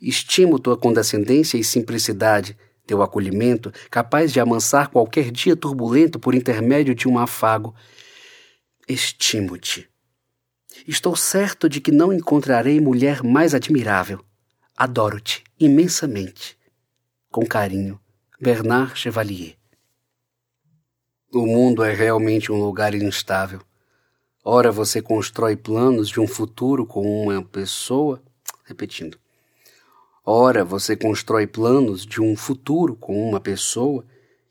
Estimo 0.00 0.58
tua 0.58 0.76
condescendência 0.76 1.58
e 1.58 1.64
simplicidade, 1.64 2.56
teu 2.86 3.02
acolhimento, 3.02 3.72
capaz 3.90 4.32
de 4.32 4.40
amansar 4.40 4.88
qualquer 4.88 5.30
dia 5.30 5.56
turbulento 5.56 6.18
por 6.18 6.34
intermédio 6.34 6.94
de 6.94 7.08
um 7.08 7.18
afago. 7.18 7.74
Estimo-te. 8.88 9.88
Estou 10.86 11.16
certo 11.16 11.68
de 11.68 11.80
que 11.80 11.90
não 11.90 12.12
encontrarei 12.12 12.80
mulher 12.80 13.22
mais 13.22 13.54
admirável. 13.54 14.24
Adoro-te 14.76 15.42
imensamente. 15.58 16.56
Com 17.30 17.44
carinho, 17.46 18.00
Bernard 18.40 18.98
Chevalier. 18.98 19.63
O 21.34 21.44
mundo 21.46 21.82
é 21.82 21.92
realmente 21.92 22.52
um 22.52 22.62
lugar 22.62 22.94
instável. 22.94 23.60
Ora 24.44 24.70
você 24.70 25.02
constrói 25.02 25.56
planos 25.56 26.08
de 26.08 26.20
um 26.20 26.28
futuro 26.28 26.86
com 26.86 27.24
uma 27.24 27.42
pessoa. 27.42 28.22
Repetindo. 28.64 29.18
Ora 30.24 30.64
você 30.64 30.94
constrói 30.94 31.48
planos 31.48 32.06
de 32.06 32.22
um 32.22 32.36
futuro 32.36 32.94
com 32.94 33.28
uma 33.28 33.40
pessoa 33.40 34.04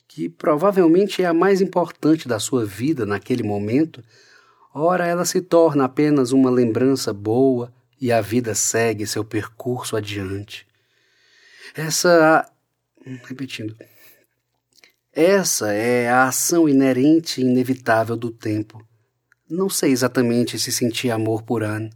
que 0.09 0.27
provavelmente 0.27 1.23
é 1.23 1.25
a 1.25 1.33
mais 1.33 1.61
importante 1.61 2.27
da 2.27 2.37
sua 2.37 2.65
vida 2.65 3.05
naquele 3.05 3.43
momento. 3.43 4.03
Ora 4.73 5.07
ela 5.07 5.23
se 5.23 5.39
torna 5.39 5.85
apenas 5.85 6.33
uma 6.33 6.49
lembrança 6.49 7.13
boa 7.13 7.73
e 7.99 8.11
a 8.11 8.19
vida 8.19 8.53
segue 8.53 9.07
seu 9.07 9.23
percurso 9.23 9.95
adiante. 9.95 10.67
Essa. 11.73 12.45
Repetindo. 13.23 13.73
Essa 15.13 15.71
é 15.71 16.09
a 16.09 16.27
ação 16.27 16.67
inerente 16.67 17.39
e 17.39 17.45
inevitável 17.45 18.17
do 18.17 18.31
tempo 18.31 18.83
não 19.53 19.69
sei 19.69 19.91
exatamente 19.91 20.57
se 20.57 20.71
sentia 20.71 21.13
amor 21.13 21.43
por 21.43 21.63
Anne. 21.63 21.91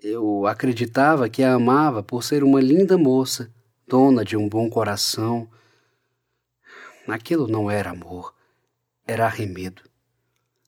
Eu 0.00 0.46
acreditava 0.46 1.28
que 1.28 1.42
a 1.42 1.54
amava 1.54 2.02
por 2.02 2.22
ser 2.22 2.44
uma 2.44 2.60
linda 2.60 2.96
moça, 2.96 3.52
dona 3.88 4.24
de 4.24 4.36
um 4.36 4.48
bom 4.48 4.70
coração. 4.70 5.50
Aquilo 7.08 7.48
não 7.48 7.68
era 7.68 7.90
amor, 7.90 8.32
era 9.04 9.26
arremedo. 9.26 9.82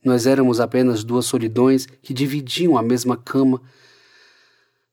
Nós 0.04 0.26
éramos 0.26 0.58
apenas 0.58 1.04
duas 1.04 1.26
solidões 1.26 1.86
que 1.86 2.12
dividiam 2.12 2.76
a 2.76 2.82
mesma 2.82 3.16
cama, 3.16 3.62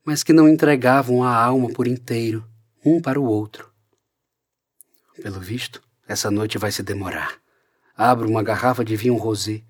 mas 0.06 0.22
que 0.22 0.32
não 0.32 0.48
entregavam 0.48 1.24
a 1.24 1.36
alma 1.36 1.70
por 1.70 1.88
inteiro, 1.88 2.48
um 2.86 3.02
para 3.02 3.20
o 3.20 3.26
outro. 3.26 3.72
Pelo 5.22 5.40
visto, 5.40 5.82
essa 6.10 6.30
noite 6.30 6.58
vai 6.58 6.72
se 6.72 6.84
demorar. 6.84 7.40
Abro 7.96 8.28
uma 8.28 8.44
garrafa 8.44 8.84
de 8.84 8.96
vinho 8.96 9.16
rosé 9.16 9.62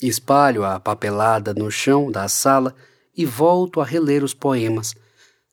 Espalho 0.00 0.62
a 0.62 0.78
papelada 0.78 1.54
no 1.54 1.70
chão 1.70 2.10
da 2.10 2.28
sala 2.28 2.74
e 3.16 3.24
volto 3.24 3.80
a 3.80 3.84
reler 3.84 4.22
os 4.22 4.34
poemas, 4.34 4.94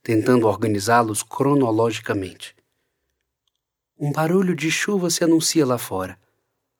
tentando 0.03 0.48
organizá-los 0.48 1.24
cronologicamente. 1.24 2.53
Um 3.98 4.12
barulho 4.12 4.53
de 4.53 4.70
chuva 4.70 5.10
se 5.10 5.24
anuncia 5.24 5.65
lá 5.65 5.77
fora. 5.77 6.20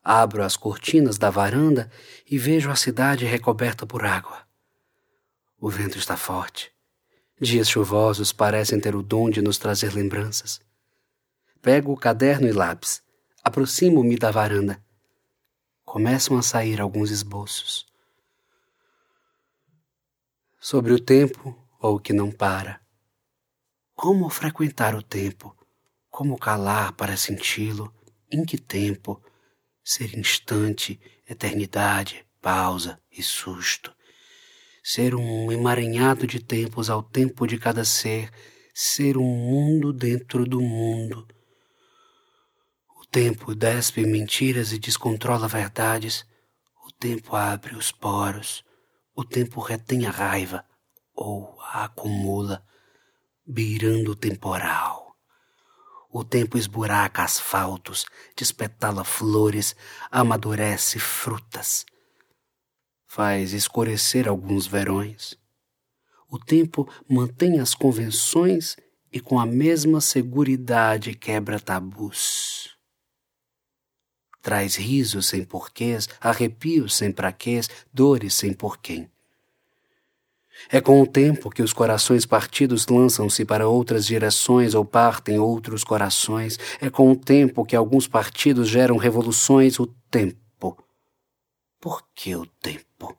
Abro 0.02 0.44
as 0.44 0.58
cortinas 0.58 1.16
da 1.16 1.30
varanda 1.30 1.90
e 2.30 2.36
vejo 2.36 2.70
a 2.70 2.76
cidade 2.76 3.24
recoberta 3.24 3.86
por 3.86 4.04
água. 4.04 4.42
O 5.58 5.70
vento 5.70 5.96
está 5.96 6.18
forte. 6.18 6.70
Dias 7.40 7.70
chuvosos 7.70 8.30
parecem 8.30 8.78
ter 8.78 8.94
o 8.94 9.02
dom 9.02 9.30
de 9.30 9.40
nos 9.40 9.56
trazer 9.56 9.94
lembranças. 9.94 10.60
Pego 11.62 11.92
o 11.92 11.96
caderno 11.96 12.46
e 12.46 12.52
lápis, 12.52 13.02
aproximo-me 13.44 14.16
da 14.16 14.30
varanda 14.30 14.82
começam 15.84 16.38
a 16.38 16.42
sair 16.42 16.80
alguns 16.80 17.10
esboços. 17.10 17.86
Sobre 20.58 20.94
o 20.94 20.98
tempo 20.98 21.54
ou 21.78 21.96
o 21.96 22.00
que 22.00 22.14
não 22.14 22.32
para. 22.32 22.80
Como 23.94 24.30
frequentar 24.30 24.94
o 24.94 25.02
tempo? 25.02 25.54
Como 26.10 26.38
calar 26.38 26.92
para 26.92 27.18
senti-lo? 27.18 27.92
Em 28.32 28.46
que 28.46 28.56
tempo? 28.56 29.22
Ser 29.84 30.18
instante, 30.18 30.98
eternidade, 31.28 32.24
pausa 32.40 32.98
e 33.12 33.22
susto. 33.22 33.94
Ser 34.82 35.14
um 35.14 35.52
emaranhado 35.52 36.26
de 36.26 36.42
tempos 36.42 36.88
ao 36.88 37.02
tempo 37.02 37.46
de 37.46 37.58
cada 37.58 37.84
ser, 37.84 38.30
ser 38.72 39.18
um 39.18 39.22
mundo 39.22 39.92
dentro 39.92 40.46
do 40.46 40.62
mundo 40.62 41.28
tempo 43.14 43.54
despe 43.54 44.04
mentiras 44.04 44.72
e 44.72 44.78
descontrola 44.78 45.46
verdades. 45.46 46.26
O 46.84 46.90
tempo 46.90 47.36
abre 47.36 47.76
os 47.76 47.92
poros. 47.92 48.64
O 49.14 49.24
tempo 49.24 49.60
retém 49.60 50.04
a 50.04 50.10
raiva 50.10 50.64
ou 51.14 51.56
a 51.60 51.84
acumula, 51.84 52.66
beirando 53.46 54.10
o 54.10 54.16
temporal. 54.16 55.16
O 56.10 56.24
tempo 56.24 56.58
esburaca 56.58 57.22
asfaltos, 57.22 58.04
despetala 58.36 59.04
flores, 59.04 59.76
amadurece 60.10 60.98
frutas. 60.98 61.86
Faz 63.06 63.52
escurecer 63.52 64.26
alguns 64.26 64.66
verões. 64.66 65.38
O 66.28 66.36
tempo 66.36 66.92
mantém 67.08 67.60
as 67.60 67.76
convenções 67.76 68.76
e 69.12 69.20
com 69.20 69.38
a 69.38 69.46
mesma 69.46 70.00
seguridade 70.00 71.14
quebra 71.14 71.60
tabus. 71.60 72.53
Traz 74.44 74.76
risos 74.76 75.24
sem 75.24 75.42
porquês, 75.42 76.06
arrepios 76.20 76.94
sem 76.94 77.10
praquês, 77.10 77.66
dores 77.90 78.34
sem 78.34 78.52
porquém. 78.52 79.08
É 80.68 80.82
com 80.82 81.00
o 81.00 81.06
tempo 81.06 81.48
que 81.48 81.62
os 81.62 81.72
corações 81.72 82.26
partidos 82.26 82.86
lançam-se 82.86 83.42
para 83.42 83.66
outras 83.66 84.04
direções 84.04 84.74
ou 84.74 84.84
partem 84.84 85.38
outros 85.38 85.82
corações. 85.82 86.58
É 86.78 86.90
com 86.90 87.10
o 87.10 87.16
tempo 87.16 87.64
que 87.64 87.74
alguns 87.74 88.06
partidos 88.06 88.68
geram 88.68 88.98
revoluções. 88.98 89.80
O 89.80 89.86
tempo 90.10 90.76
Por 91.80 92.06
que 92.14 92.36
o 92.36 92.44
tempo? 92.44 93.16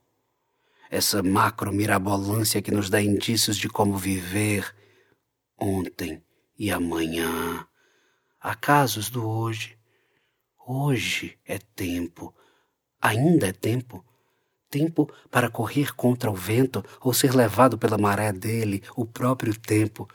Essa 0.91 1.23
macro 1.23 1.73
mirabolância 1.73 2.61
que 2.61 2.69
nos 2.69 2.87
dá 2.87 3.01
indícios 3.01 3.57
de 3.57 3.67
como 3.67 3.97
viver 3.97 4.75
ontem 5.59 6.23
e 6.55 6.69
amanhã. 6.69 7.65
Acasos 8.39 9.09
do 9.09 9.27
hoje. 9.27 9.75
Hoje 10.67 11.37
é 11.45 11.59
tempo. 11.59 12.33
Ainda 12.99 13.49
é 13.49 13.51
tempo. 13.51 14.03
Tempo 14.67 15.07
para 15.29 15.47
correr 15.47 15.95
contra 15.95 16.31
o 16.31 16.33
vento 16.33 16.83
ou 17.01 17.13
ser 17.13 17.35
levado 17.35 17.77
pela 17.77 17.99
maré 17.99 18.33
dele, 18.33 18.81
o 18.95 19.05
próprio 19.05 19.55
tempo. 19.55 20.09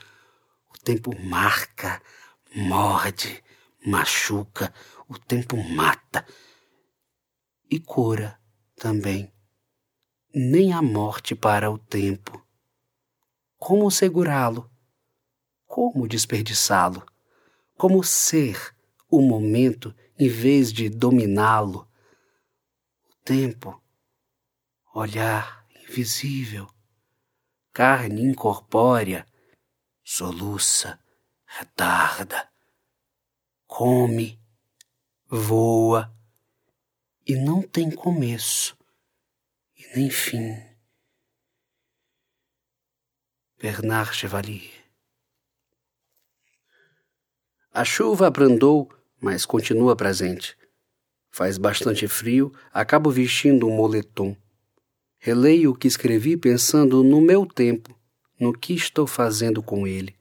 O 0.74 0.78
tempo 0.78 1.16
marca, 1.20 2.02
morde, 2.52 3.44
machuca, 3.86 4.74
o 5.08 5.16
tempo 5.16 5.56
mata 5.56 6.26
e 7.70 7.78
cura 7.78 8.36
também. 8.74 9.32
Nem 10.34 10.72
a 10.72 10.82
morte 10.82 11.36
para 11.36 11.70
o 11.70 11.78
tempo. 11.78 12.44
Como 13.56 13.88
segurá-lo? 13.88 14.68
Como 15.64 16.08
desperdiçá-lo? 16.08 17.06
Como 17.78 18.02
ser 18.02 18.74
o 19.08 19.20
momento 19.20 19.94
em 20.20 20.28
vez 20.28 20.70
de 20.70 20.90
dominá-lo? 20.90 21.88
O 23.08 23.14
tempo, 23.24 23.82
olhar 24.94 25.66
invisível, 25.82 26.68
carne 27.72 28.20
incorpórea, 28.22 29.26
soluça, 30.04 31.00
retarda, 31.46 32.52
come, 33.66 34.38
voa 35.26 36.14
e 37.26 37.34
não 37.34 37.62
tem 37.62 37.90
começo 37.90 38.76
e 39.74 39.96
nem 39.96 40.10
fim. 40.10 40.54
Bernard 43.58 44.14
Chevalier 44.14 44.84
A 47.72 47.84
chuva 47.84 48.26
abrandou, 48.26 48.99
mas 49.20 49.44
continua 49.44 49.94
presente. 49.94 50.56
Faz 51.30 51.58
bastante 51.58 52.08
frio, 52.08 52.52
acabo 52.72 53.10
vestindo 53.10 53.66
um 53.68 53.76
moletom. 53.76 54.36
Releio 55.18 55.70
o 55.70 55.76
que 55.76 55.86
escrevi 55.86 56.36
pensando 56.36 57.04
no 57.04 57.20
meu 57.20 57.46
tempo, 57.46 57.96
no 58.38 58.52
que 58.52 58.74
estou 58.74 59.06
fazendo 59.06 59.62
com 59.62 59.86
ele. 59.86 60.16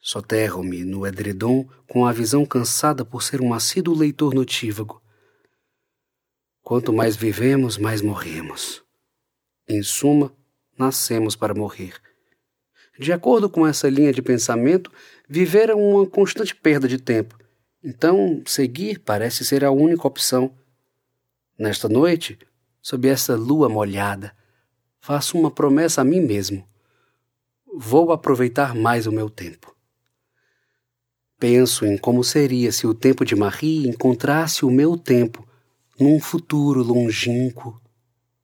Soterro-me 0.00 0.84
no 0.84 1.06
edredom 1.06 1.68
com 1.88 2.06
a 2.06 2.12
visão 2.12 2.46
cansada 2.46 3.04
por 3.04 3.22
ser 3.22 3.40
um 3.40 3.52
assíduo 3.52 3.96
leitor 3.96 4.34
notívago. 4.34 5.02
Quanto 6.62 6.92
mais 6.92 7.16
vivemos, 7.16 7.78
mais 7.78 8.02
morremos. 8.02 8.82
Em 9.66 9.82
suma, 9.82 10.32
nascemos 10.78 11.34
para 11.34 11.54
morrer. 11.54 11.94
De 12.98 13.12
acordo 13.12 13.48
com 13.48 13.66
essa 13.66 13.88
linha 13.88 14.12
de 14.12 14.20
pensamento, 14.20 14.92
viver 15.28 15.70
é 15.70 15.74
uma 15.74 16.06
constante 16.06 16.54
perda 16.54 16.86
de 16.86 16.98
tempo. 16.98 17.38
Então, 17.88 18.42
seguir 18.44 18.98
parece 18.98 19.46
ser 19.46 19.64
a 19.64 19.70
única 19.70 20.06
opção. 20.06 20.54
Nesta 21.58 21.88
noite, 21.88 22.38
sob 22.82 23.08
essa 23.08 23.34
lua 23.34 23.66
molhada, 23.66 24.36
faço 25.00 25.38
uma 25.38 25.50
promessa 25.50 26.02
a 26.02 26.04
mim 26.04 26.20
mesmo. 26.20 26.68
Vou 27.74 28.12
aproveitar 28.12 28.74
mais 28.74 29.06
o 29.06 29.10
meu 29.10 29.30
tempo. 29.30 29.74
Penso 31.38 31.86
em 31.86 31.96
como 31.96 32.22
seria 32.22 32.70
se 32.72 32.86
o 32.86 32.92
tempo 32.92 33.24
de 33.24 33.34
Marie 33.34 33.88
encontrasse 33.88 34.66
o 34.66 34.70
meu 34.70 34.98
tempo 34.98 35.48
num 35.98 36.20
futuro 36.20 36.82
longínquo. 36.82 37.80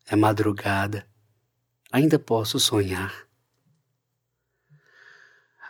É 0.07 0.17
madrugada. 0.17 1.07
Ainda 1.93 2.19
posso 2.19 2.59
sonhar. 2.59 3.15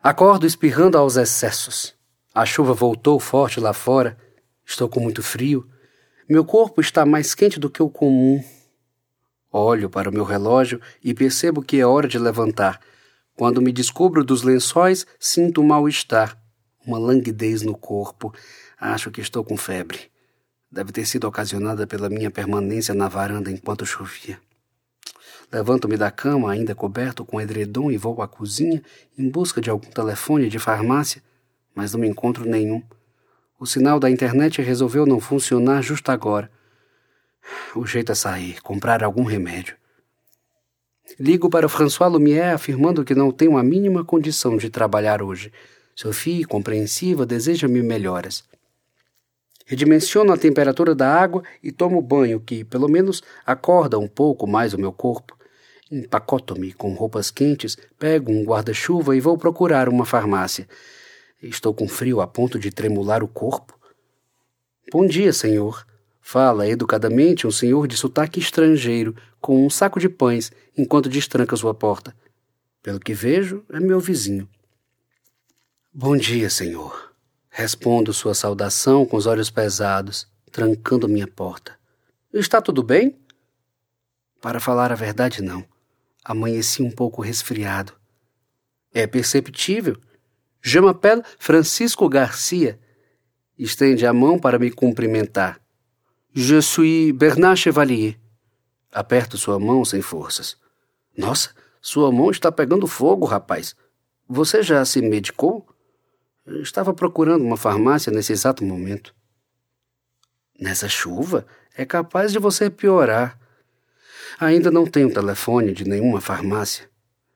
Acordo 0.01 0.47
espirrando 0.47 0.97
aos 0.97 1.17
excessos. 1.17 1.93
A 2.35 2.45
chuva 2.45 2.75
voltou 2.75 3.21
forte 3.21 3.61
lá 3.61 3.73
fora. 3.73 4.19
Estou 4.67 4.89
com 4.89 4.99
muito 4.99 5.23
frio. 5.23 5.69
Meu 6.29 6.45
corpo 6.45 6.81
está 6.81 7.07
mais 7.07 7.33
quente 7.33 7.61
do 7.61 7.71
que 7.71 7.81
o 7.81 7.89
comum. 7.89 8.43
Olho 9.53 9.89
para 9.89 10.11
o 10.11 10.13
meu 10.13 10.25
relógio 10.25 10.81
e 11.01 11.15
percebo 11.15 11.63
que 11.63 11.79
é 11.79 11.87
hora 11.87 12.09
de 12.09 12.19
levantar. 12.19 12.81
Quando 13.37 13.63
me 13.63 13.71
descubro 13.71 14.25
dos 14.25 14.43
lençóis, 14.43 15.07
sinto 15.21 15.61
um 15.61 15.67
mal-estar, 15.67 16.37
uma 16.85 16.99
languidez 16.99 17.63
no 17.63 17.77
corpo. 17.77 18.35
Acho 18.81 19.13
que 19.13 19.21
estou 19.21 19.45
com 19.45 19.57
febre. 19.57 20.11
Deve 20.69 20.91
ter 20.91 21.07
sido 21.07 21.29
ocasionada 21.29 21.87
pela 21.87 22.11
minha 22.11 22.33
permanência 22.33 22.95
na 22.95 23.07
varanda 23.07 23.49
enquanto 23.49 23.87
chovia. 23.87 24.41
Levanto-me 25.53 25.97
da 25.97 26.11
cama, 26.11 26.51
ainda 26.51 26.75
coberto 26.75 27.25
com 27.25 27.41
edredom, 27.41 27.93
e 27.93 27.97
vou 27.97 28.21
à 28.21 28.27
cozinha 28.27 28.83
em 29.17 29.29
busca 29.29 29.61
de 29.61 29.71
algum 29.71 29.89
telefone 29.89 30.49
de 30.49 30.59
farmácia, 30.59 31.23
mas 31.75 31.95
não 31.95 32.05
encontro 32.05 32.49
nenhum. 32.49 32.83
O 33.59 33.67
sinal 33.67 33.99
da 33.99 34.11
internet 34.11 34.61
resolveu 34.63 35.07
não 35.07 35.21
funcionar 35.21 35.83
justo 35.83 36.11
agora. 36.11 36.51
O 37.75 37.87
jeito 37.87 38.13
é 38.13 38.15
sair, 38.15 38.61
comprar 38.63 39.03
algum 39.03 39.25
remédio. 39.25 39.77
Ligo 41.19 41.51
para 41.51 41.69
François 41.69 42.11
Lumière 42.11 42.55
afirmando 42.55 43.05
que 43.05 43.15
não 43.15 43.31
tenho 43.31 43.59
a 43.59 43.63
mínima 43.63 44.05
condição 44.05 44.57
de 44.57 44.71
trabalhar 44.71 45.23
hoje. 45.23 45.53
Sophie, 45.95 46.45
compreensiva, 46.45 47.25
deseja-me 47.25 47.83
melhoras. 47.83 48.45
Redimensiono 49.67 50.33
a 50.33 50.37
temperatura 50.37 50.95
da 50.95 51.09
água 51.09 51.43
e 51.63 51.71
tomo 51.71 52.03
banho, 52.03 52.41
que, 52.41 52.65
pelo 52.65 52.89
menos, 52.89 53.23
acorda 53.47 53.99
um 53.99 54.09
pouco 54.09 54.47
mais 54.47 54.75
o 54.75 54.79
meu 54.79 54.93
corpo. 54.93 55.37
Empacoto-me 55.91 56.73
com 56.73 56.93
roupas 56.93 57.31
quentes, 57.31 57.77
pego 57.99 58.33
um 58.33 58.45
guarda-chuva 58.45 59.17
e 59.17 59.21
vou 59.21 59.39
procurar 59.39 59.89
uma 59.89 60.05
farmácia. 60.05 60.67
Estou 61.47 61.75
com 61.75 61.87
frio 61.87 62.23
a 62.23 62.27
ponto 62.27 62.59
de 62.59 62.71
tremular 62.71 63.23
o 63.23 63.29
corpo. 63.29 63.79
Bom 64.91 65.07
dia, 65.07 65.31
senhor. 65.31 65.87
Fala 66.19 66.67
educadamente 66.67 67.47
um 67.47 67.51
senhor 67.51 67.87
de 67.87 67.99
sotaque 67.99 68.41
estrangeiro, 68.41 69.15
com 69.43 69.67
um 69.67 69.69
saco 69.69 70.01
de 70.01 70.09
pães, 70.09 70.51
enquanto 70.75 71.07
destranca 71.07 71.55
sua 71.55 71.75
porta. 71.75 72.17
Pelo 72.83 72.99
que 72.99 73.13
vejo, 73.13 73.63
é 73.71 73.79
meu 73.79 74.01
vizinho. 74.01 74.49
Bom 75.93 76.17
dia, 76.17 76.49
senhor. 76.49 77.15
Respondo 77.51 78.15
sua 78.15 78.35
saudação 78.35 79.05
com 79.05 79.19
os 79.19 79.27
olhos 79.27 79.51
pesados, 79.51 80.27
trancando 80.51 81.07
minha 81.07 81.27
porta. 81.27 81.79
Está 82.33 82.63
tudo 82.63 82.83
bem? 82.83 83.19
Para 84.41 84.61
falar 84.61 84.91
a 84.91 84.97
verdade, 84.97 85.43
não. 85.43 85.63
Amanheci 86.25 86.83
um 86.83 86.91
pouco 86.91 87.21
resfriado. 87.21 87.93
É 88.95 89.07
perceptível. 89.07 89.99
Je 90.67 90.81
m'appelle 90.81 91.23
Francisco 91.39 92.09
Garcia. 92.09 92.81
Estende 93.59 94.07
a 94.07 94.15
mão 94.15 94.39
para 94.39 94.59
me 94.59 94.71
cumprimentar. 94.71 95.61
Je 96.33 96.63
suis 96.63 97.13
Bernard 97.13 97.61
Chevalier. 97.61 98.19
Aperto 98.91 99.37
sua 99.37 99.59
mão 99.59 99.85
sem 99.85 100.01
forças. 100.01 100.57
Nossa, 101.15 101.51
sua 101.83 102.11
mão 102.11 102.31
está 102.31 102.51
pegando 102.51 102.87
fogo, 102.87 103.27
rapaz. 103.27 103.77
Você 104.27 104.63
já 104.63 104.83
se 104.87 105.03
medicou? 105.03 105.69
estava 106.47 106.93
procurando 106.95 107.45
uma 107.45 107.57
farmácia 107.59 108.11
nesse 108.11 108.33
exato 108.33 108.65
momento. 108.65 109.15
Nessa 110.59 110.89
chuva, 110.89 111.47
é 111.77 111.85
capaz 111.85 112.33
de 112.33 112.39
você 112.39 112.71
piorar. 112.71 113.39
Ainda 114.41 114.71
não 114.71 114.87
tenho 114.87 115.13
telefone 115.13 115.73
de 115.73 115.85
nenhuma 115.85 116.23
farmácia. 116.23 116.89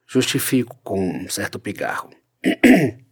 Justifico 0.07 0.79
com 0.83 1.25
um 1.25 1.29
certo 1.29 1.59
pigarro. 1.59 2.09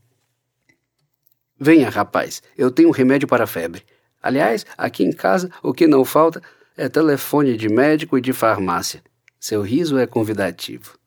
Venha, 1.59 1.89
rapaz, 1.89 2.43
eu 2.57 2.69
tenho 2.69 2.89
um 2.89 2.91
remédio 2.91 3.27
para 3.27 3.45
a 3.45 3.47
febre. 3.47 3.83
Aliás, 4.21 4.65
aqui 4.77 5.03
em 5.03 5.11
casa 5.11 5.49
o 5.63 5.73
que 5.73 5.87
não 5.87 6.05
falta 6.05 6.41
é 6.75 6.87
telefone 6.87 7.57
de 7.57 7.67
médico 7.67 8.17
e 8.17 8.21
de 8.21 8.33
farmácia. 8.33 9.03
Seu 9.39 9.61
riso 9.61 9.97
é 9.97 10.05
convidativo. 10.05 10.97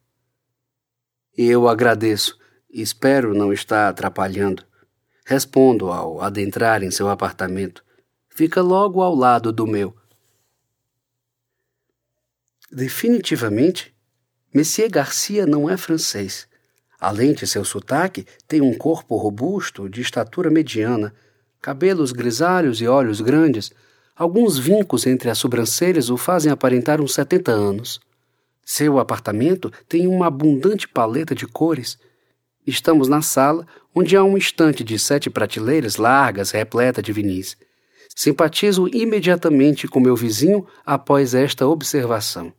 Eu 1.37 1.67
agradeço. 1.67 2.37
Espero 2.69 3.33
não 3.33 3.53
estar 3.53 3.87
atrapalhando. 3.87 4.65
Respondo 5.25 5.91
ao 5.91 6.21
adentrar 6.21 6.83
em 6.83 6.91
seu 6.91 7.09
apartamento. 7.09 7.83
Fica 8.29 8.61
logo 8.61 9.01
ao 9.01 9.15
lado 9.15 9.51
do 9.51 9.67
meu. 9.67 9.95
Definitivamente, 12.71 13.93
Monsieur 14.53 14.89
Garcia 14.89 15.45
não 15.45 15.69
é 15.69 15.77
francês. 15.77 16.47
Além 17.01 17.33
de 17.33 17.47
seu 17.47 17.65
sotaque, 17.65 18.27
tem 18.47 18.61
um 18.61 18.75
corpo 18.75 19.17
robusto, 19.17 19.89
de 19.89 20.01
estatura 20.01 20.51
mediana, 20.51 21.11
cabelos 21.59 22.11
grisalhos 22.11 22.79
e 22.79 22.87
olhos 22.87 23.19
grandes. 23.21 23.71
Alguns 24.15 24.59
vincos 24.59 25.07
entre 25.07 25.27
as 25.27 25.39
sobrancelhas 25.39 26.11
o 26.11 26.15
fazem 26.15 26.51
aparentar 26.51 27.01
uns 27.01 27.15
70 27.15 27.51
anos. 27.51 27.99
Seu 28.63 28.99
apartamento 28.99 29.73
tem 29.89 30.05
uma 30.05 30.27
abundante 30.27 30.87
paleta 30.87 31.33
de 31.33 31.47
cores. 31.47 31.97
Estamos 32.67 33.07
na 33.07 33.23
sala, 33.23 33.65
onde 33.95 34.15
há 34.15 34.23
um 34.23 34.37
estante 34.37 34.83
de 34.83 34.99
sete 34.99 35.27
prateleiras 35.27 35.95
largas 35.95 36.51
repleta 36.51 37.01
de 37.01 37.11
vinis. 37.11 37.57
Simpatizo 38.15 38.87
imediatamente 38.87 39.87
com 39.87 39.99
meu 39.99 40.15
vizinho 40.15 40.67
após 40.85 41.33
esta 41.33 41.65
observação. 41.65 42.53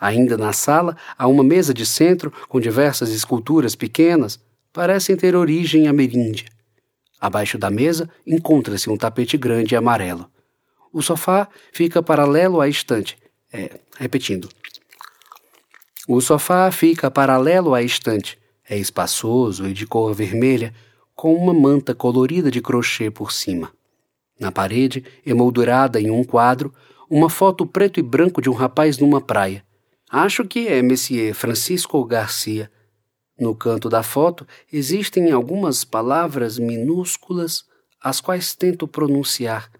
Ainda 0.00 0.36
na 0.36 0.52
sala, 0.52 0.96
há 1.16 1.26
uma 1.26 1.42
mesa 1.42 1.74
de 1.74 1.84
centro 1.84 2.32
com 2.48 2.60
diversas 2.60 3.10
esculturas 3.10 3.74
pequenas, 3.74 4.38
parecem 4.72 5.16
ter 5.16 5.34
origem 5.34 5.88
ameríndia. 5.88 6.46
Abaixo 7.20 7.58
da 7.58 7.68
mesa 7.68 8.08
encontra-se 8.26 8.88
um 8.88 8.96
tapete 8.96 9.36
grande 9.36 9.74
e 9.74 9.76
amarelo. 9.76 10.30
O 10.92 11.02
sofá 11.02 11.48
fica 11.72 12.02
paralelo 12.02 12.60
à 12.60 12.68
estante. 12.68 13.18
É, 13.52 13.80
repetindo. 13.98 14.48
O 16.06 16.20
sofá 16.20 16.70
fica 16.70 17.10
paralelo 17.10 17.74
à 17.74 17.82
estante. 17.82 18.38
É 18.68 18.76
espaçoso 18.76 19.66
e 19.66 19.72
de 19.72 19.86
cor 19.86 20.14
vermelha, 20.14 20.72
com 21.14 21.34
uma 21.34 21.52
manta 21.52 21.94
colorida 21.94 22.50
de 22.50 22.60
crochê 22.60 23.10
por 23.10 23.32
cima. 23.32 23.72
Na 24.38 24.52
parede, 24.52 25.04
emoldurada 25.26 26.00
em 26.00 26.10
um 26.10 26.22
quadro, 26.22 26.72
uma 27.10 27.28
foto 27.28 27.66
preto 27.66 27.98
e 27.98 28.02
branco 28.02 28.40
de 28.40 28.48
um 28.48 28.52
rapaz 28.52 28.98
numa 28.98 29.20
praia. 29.20 29.64
Acho 30.10 30.46
que 30.46 30.68
é 30.68 30.82
Monsieur 30.82 31.34
Francisco 31.34 32.04
Garcia. 32.04 32.70
No 33.38 33.54
canto 33.54 33.88
da 33.88 34.02
foto 34.02 34.46
existem 34.72 35.30
algumas 35.30 35.84
palavras 35.84 36.58
minúsculas, 36.58 37.64
as 38.00 38.20
quais 38.20 38.54
tento 38.54 38.88
pronunciar. 38.88 39.70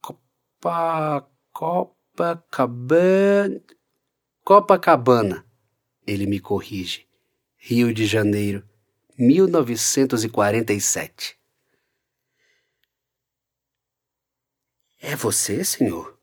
Copa, 0.00 1.28
Copacabana. 1.52 3.62
Copacabana. 4.42 5.44
Ele 6.06 6.24
me 6.26 6.40
corrige. 6.40 7.06
Rio 7.56 7.92
de 7.92 8.06
Janeiro, 8.06 8.66
1947. 9.18 11.38
É 14.98 15.14
você, 15.14 15.62
senhor? 15.62 16.18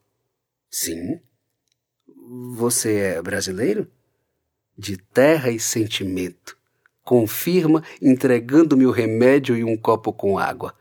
Sim. 0.69 1.21
Você 2.39 2.97
é 2.97 3.21
brasileiro? 3.21 3.87
De 4.77 4.95
terra 4.95 5.49
e 5.49 5.59
sentimento. 5.59 6.55
Confirma 7.03 7.83
entregando-me 7.99 8.85
o 8.85 8.91
remédio 8.91 9.55
e 9.55 9.63
um 9.63 9.75
copo 9.75 10.13
com 10.13 10.37
água. 10.37 10.75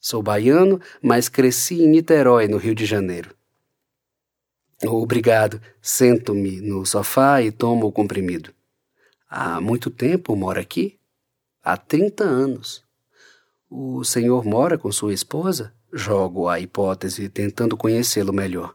Sou 0.00 0.22
baiano, 0.22 0.80
mas 1.00 1.28
cresci 1.28 1.82
em 1.82 1.88
Niterói, 1.88 2.48
no 2.48 2.56
Rio 2.56 2.74
de 2.74 2.84
Janeiro. 2.84 3.32
Obrigado. 4.84 5.60
Sento-me 5.80 6.60
no 6.60 6.84
sofá 6.84 7.40
e 7.40 7.52
tomo 7.52 7.86
o 7.86 7.92
comprimido. 7.92 8.52
Há 9.28 9.60
muito 9.60 9.88
tempo 9.88 10.34
mora 10.34 10.60
aqui? 10.60 10.98
Há 11.62 11.76
trinta 11.76 12.24
anos. 12.24 12.84
O 13.70 14.02
senhor 14.02 14.44
mora 14.44 14.76
com 14.76 14.90
sua 14.90 15.14
esposa? 15.14 15.72
Jogo 15.92 16.48
a 16.48 16.58
hipótese 16.58 17.28
tentando 17.28 17.76
conhecê-lo 17.76 18.32
melhor. 18.32 18.74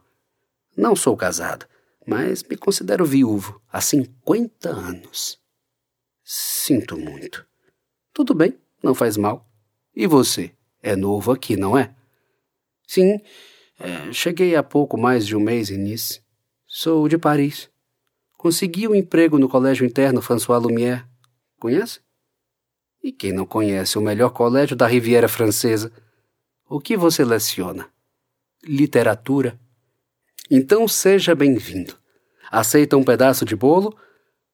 Não 0.74 0.96
sou 0.96 1.14
casado 1.14 1.66
mas 2.08 2.42
me 2.42 2.56
considero 2.56 3.04
viúvo 3.04 3.60
há 3.70 3.82
50 3.82 4.70
anos. 4.70 5.38
Sinto 6.24 6.96
muito. 6.96 7.46
Tudo 8.14 8.34
bem, 8.34 8.58
não 8.82 8.94
faz 8.94 9.18
mal. 9.18 9.46
E 9.94 10.06
você? 10.06 10.52
É 10.82 10.96
novo 10.96 11.30
aqui, 11.30 11.54
não 11.54 11.76
é? 11.76 11.94
Sim, 12.86 13.20
é, 13.78 14.10
cheguei 14.10 14.56
há 14.56 14.62
pouco 14.62 14.96
mais 14.96 15.26
de 15.26 15.36
um 15.36 15.40
mês 15.40 15.70
em 15.70 15.76
Nice. 15.76 16.22
Sou 16.66 17.06
de 17.08 17.18
Paris. 17.18 17.68
Consegui 18.38 18.88
um 18.88 18.94
emprego 18.94 19.38
no 19.38 19.46
Colégio 19.46 19.84
Interno 19.84 20.22
François 20.22 20.62
Lumière. 20.62 21.04
Conhece? 21.60 22.00
E 23.02 23.12
quem 23.12 23.32
não 23.32 23.44
conhece 23.44 23.98
o 23.98 24.02
melhor 24.02 24.30
colégio 24.30 24.74
da 24.74 24.86
Riviera 24.86 25.28
Francesa? 25.28 25.92
O 26.66 26.80
que 26.80 26.96
você 26.96 27.22
leciona? 27.22 27.90
Literatura. 28.64 29.60
Então 30.50 30.88
seja 30.88 31.34
bem-vindo. 31.34 31.94
Aceita 32.50 32.96
um 32.96 33.04
pedaço 33.04 33.44
de 33.44 33.54
bolo? 33.54 33.94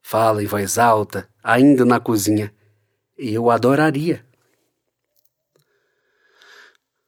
Fala 0.03 0.43
em 0.43 0.47
voz 0.47 0.77
alta, 0.77 1.29
ainda 1.43 1.85
na 1.85 2.01
cozinha. 2.01 2.53
Eu 3.17 3.49
adoraria. 3.49 4.27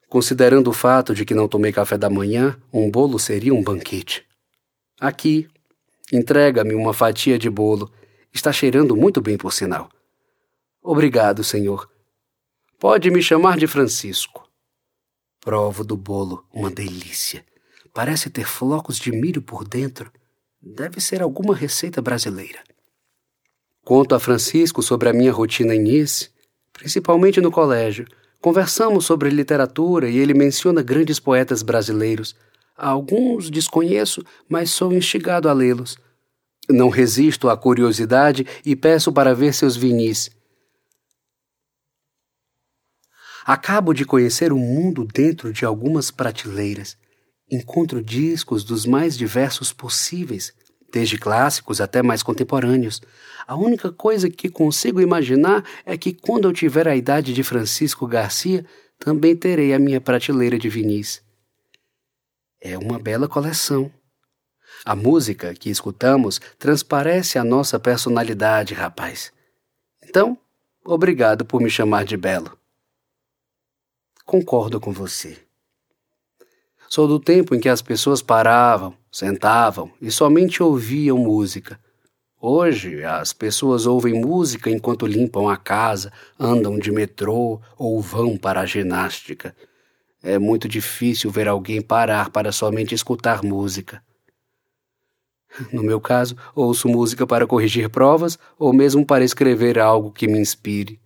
Considerando 0.07 0.69
o 0.69 0.73
fato 0.73 1.13
de 1.13 1.25
que 1.25 1.33
não 1.35 1.49
tomei 1.49 1.73
café 1.73 1.97
da 1.97 2.09
manhã, 2.09 2.57
um 2.71 2.89
bolo 2.89 3.19
seria 3.19 3.53
um 3.53 3.61
banquete. 3.61 4.25
Aqui, 4.97 5.49
entrega-me 6.11 6.73
uma 6.73 6.93
fatia 6.93 7.37
de 7.37 7.49
bolo. 7.49 7.91
Está 8.33 8.53
cheirando 8.53 8.95
muito 8.95 9.19
bem, 9.19 9.37
por 9.37 9.51
sinal. 9.51 9.89
Obrigado, 10.81 11.43
senhor. 11.43 11.91
Pode 12.79 13.11
me 13.11 13.21
chamar 13.21 13.57
de 13.57 13.67
Francisco. 13.67 14.49
Provo 15.41 15.83
do 15.83 15.97
bolo, 15.97 16.45
uma 16.53 16.71
delícia. 16.71 17.43
Parece 17.97 18.29
ter 18.29 18.45
flocos 18.45 18.99
de 18.99 19.11
milho 19.11 19.41
por 19.41 19.67
dentro. 19.67 20.11
Deve 20.61 21.01
ser 21.01 21.19
alguma 21.19 21.55
receita 21.55 21.99
brasileira. 21.99 22.63
Conto 23.83 24.13
a 24.13 24.19
Francisco 24.19 24.83
sobre 24.83 25.09
a 25.09 25.13
minha 25.13 25.31
rotina 25.31 25.73
em 25.73 25.79
Nice, 25.79 26.29
principalmente 26.71 27.41
no 27.41 27.49
colégio. 27.49 28.05
Conversamos 28.39 29.03
sobre 29.03 29.31
literatura 29.31 30.07
e 30.07 30.19
ele 30.19 30.35
menciona 30.35 30.83
grandes 30.83 31.19
poetas 31.19 31.63
brasileiros. 31.63 32.35
Alguns 32.75 33.49
desconheço, 33.49 34.23
mas 34.47 34.69
sou 34.69 34.93
instigado 34.93 35.49
a 35.49 35.53
lê-los. 35.53 35.97
Não 36.69 36.89
resisto 36.89 37.49
à 37.49 37.57
curiosidade 37.57 38.45
e 38.63 38.75
peço 38.75 39.11
para 39.11 39.33
ver 39.33 39.55
seus 39.55 39.75
vinis. 39.75 40.29
Acabo 43.43 43.91
de 43.91 44.05
conhecer 44.05 44.53
o 44.53 44.57
mundo 44.59 45.03
dentro 45.03 45.51
de 45.51 45.65
algumas 45.65 46.11
prateleiras. 46.11 46.95
Encontro 47.49 48.03
discos 48.03 48.63
dos 48.63 48.85
mais 48.85 49.17
diversos 49.17 49.71
possíveis, 49.71 50.53
desde 50.91 51.17
clássicos 51.17 51.79
até 51.79 52.01
mais 52.01 52.21
contemporâneos. 52.21 53.01
A 53.47 53.55
única 53.55 53.91
coisa 53.91 54.29
que 54.29 54.49
consigo 54.49 54.99
imaginar 54.99 55.63
é 55.85 55.97
que 55.97 56.13
quando 56.13 56.47
eu 56.47 56.53
tiver 56.53 56.87
a 56.87 56.95
idade 56.95 57.33
de 57.33 57.43
Francisco 57.43 58.05
Garcia, 58.05 58.65
também 58.99 59.35
terei 59.35 59.73
a 59.73 59.79
minha 59.79 60.01
prateleira 60.01 60.59
de 60.59 60.67
vinis. 60.67 61.23
É 62.59 62.77
uma 62.77 62.99
bela 62.99 63.29
coleção. 63.29 63.89
A 64.83 64.95
música 64.95 65.53
que 65.53 65.69
escutamos 65.69 66.41
transparece 66.59 67.39
a 67.39 67.43
nossa 67.43 67.79
personalidade, 67.79 68.73
rapaz. 68.73 69.31
Então, 70.03 70.37
obrigado 70.83 71.45
por 71.45 71.61
me 71.61 71.69
chamar 71.69 72.03
de 72.03 72.17
belo. 72.17 72.57
Concordo 74.25 74.79
com 74.79 74.91
você. 74.91 75.46
Sou 76.89 77.05
do 77.07 77.19
tempo 77.19 77.53
em 77.53 77.59
que 77.59 77.67
as 77.67 77.81
pessoas 77.81 78.21
paravam, 78.21 78.93
sentavam 79.11 79.91
e 80.01 80.09
somente 80.09 80.63
ouviam 80.63 81.17
música. 81.17 81.79
Hoje, 82.39 83.03
as 83.03 83.33
pessoas 83.33 83.85
ouvem 83.85 84.13
música 84.13 84.69
enquanto 84.69 85.05
limpam 85.05 85.49
a 85.49 85.57
casa, 85.57 86.13
andam 86.39 86.79
de 86.79 86.91
metrô 86.91 87.59
ou 87.77 87.99
vão 87.99 88.37
para 88.37 88.61
a 88.61 88.65
ginástica. 88.65 89.55
É 90.23 90.39
muito 90.39 90.67
difícil 90.67 91.29
ver 91.29 91.47
alguém 91.47 91.81
parar 91.81 92.29
para 92.29 92.51
somente 92.51 92.95
escutar 92.95 93.43
música. 93.43 94.01
No 95.73 95.83
meu 95.83 95.99
caso, 95.99 96.37
ouço 96.55 96.87
música 96.87 97.25
para 97.25 97.47
corrigir 97.47 97.89
provas 97.89 98.37
ou 98.57 98.71
mesmo 98.71 99.05
para 99.05 99.25
escrever 99.25 99.79
algo 99.79 100.11
que 100.11 100.27
me 100.27 100.39
inspire. 100.39 100.99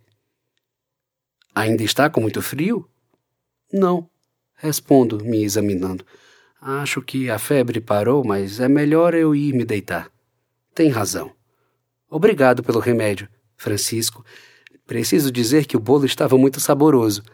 Ainda 1.54 1.82
está 1.82 2.08
com 2.08 2.20
muito 2.20 2.40
frio? 2.40 2.88
Não. 3.72 4.11
Respondo, 4.62 5.24
me 5.24 5.42
examinando. 5.42 6.04
Acho 6.60 7.02
que 7.02 7.28
a 7.28 7.36
febre 7.36 7.80
parou, 7.80 8.22
mas 8.24 8.60
é 8.60 8.68
melhor 8.68 9.12
eu 9.12 9.34
ir 9.34 9.52
me 9.52 9.64
deitar. 9.64 10.08
Tem 10.72 10.88
razão. 10.88 11.32
Obrigado 12.08 12.62
pelo 12.62 12.78
remédio, 12.78 13.28
Francisco. 13.56 14.24
Preciso 14.86 15.32
dizer 15.32 15.66
que 15.66 15.76
o 15.76 15.80
bolo 15.80 16.06
estava 16.06 16.38
muito 16.38 16.60
saboroso. 16.60 17.24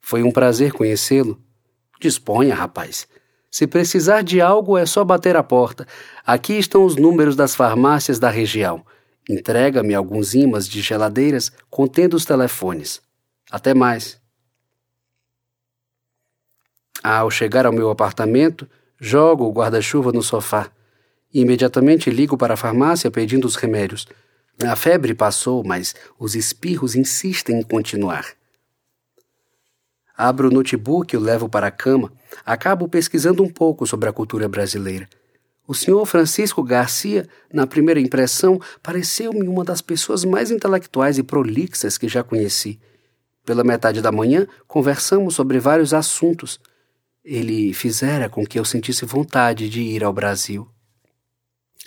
Foi 0.00 0.24
um 0.24 0.32
prazer 0.32 0.72
conhecê-lo. 0.72 1.40
Disponha, 2.00 2.56
rapaz. 2.56 3.06
Se 3.48 3.68
precisar 3.68 4.22
de 4.22 4.40
algo, 4.40 4.76
é 4.76 4.84
só 4.84 5.04
bater 5.04 5.36
a 5.36 5.44
porta. 5.44 5.86
Aqui 6.26 6.54
estão 6.54 6.84
os 6.84 6.96
números 6.96 7.36
das 7.36 7.54
farmácias 7.54 8.18
da 8.18 8.30
região. 8.30 8.84
Entrega-me 9.30 9.94
alguns 9.94 10.34
imãs 10.34 10.68
de 10.68 10.82
geladeiras 10.82 11.52
contendo 11.70 12.14
os 12.14 12.24
telefones. 12.24 13.00
Até 13.48 13.74
mais. 13.74 14.23
Ao 17.04 17.30
chegar 17.30 17.66
ao 17.66 17.72
meu 17.72 17.90
apartamento, 17.90 18.66
jogo 18.98 19.44
o 19.44 19.52
guarda-chuva 19.52 20.10
no 20.10 20.22
sofá 20.22 20.70
e 21.30 21.42
imediatamente 21.42 22.08
ligo 22.08 22.34
para 22.34 22.54
a 22.54 22.56
farmácia 22.56 23.10
pedindo 23.10 23.46
os 23.46 23.56
remédios. 23.56 24.06
A 24.64 24.74
febre 24.74 25.14
passou, 25.14 25.62
mas 25.62 25.94
os 26.18 26.34
espirros 26.34 26.94
insistem 26.94 27.58
em 27.58 27.62
continuar. 27.62 28.24
Abro 30.16 30.48
o 30.48 30.50
notebook 30.50 31.14
e 31.14 31.18
o 31.18 31.20
levo 31.20 31.46
para 31.46 31.66
a 31.66 31.70
cama. 31.70 32.10
Acabo 32.42 32.88
pesquisando 32.88 33.42
um 33.42 33.50
pouco 33.50 33.86
sobre 33.86 34.08
a 34.08 34.12
cultura 34.12 34.48
brasileira. 34.48 35.06
O 35.68 35.74
senhor 35.74 36.06
Francisco 36.06 36.62
Garcia, 36.62 37.28
na 37.52 37.66
primeira 37.66 38.00
impressão, 38.00 38.58
pareceu-me 38.82 39.46
uma 39.46 39.62
das 39.62 39.82
pessoas 39.82 40.24
mais 40.24 40.50
intelectuais 40.50 41.18
e 41.18 41.22
prolixas 41.22 41.98
que 41.98 42.08
já 42.08 42.24
conheci. 42.24 42.80
Pela 43.44 43.62
metade 43.62 44.00
da 44.00 44.10
manhã, 44.10 44.46
conversamos 44.66 45.34
sobre 45.34 45.58
vários 45.58 45.92
assuntos. 45.92 46.58
Ele 47.24 47.72
fizera 47.72 48.28
com 48.28 48.44
que 48.44 48.58
eu 48.58 48.64
sentisse 48.64 49.06
vontade 49.06 49.70
de 49.70 49.80
ir 49.80 50.04
ao 50.04 50.12
Brasil. 50.12 50.68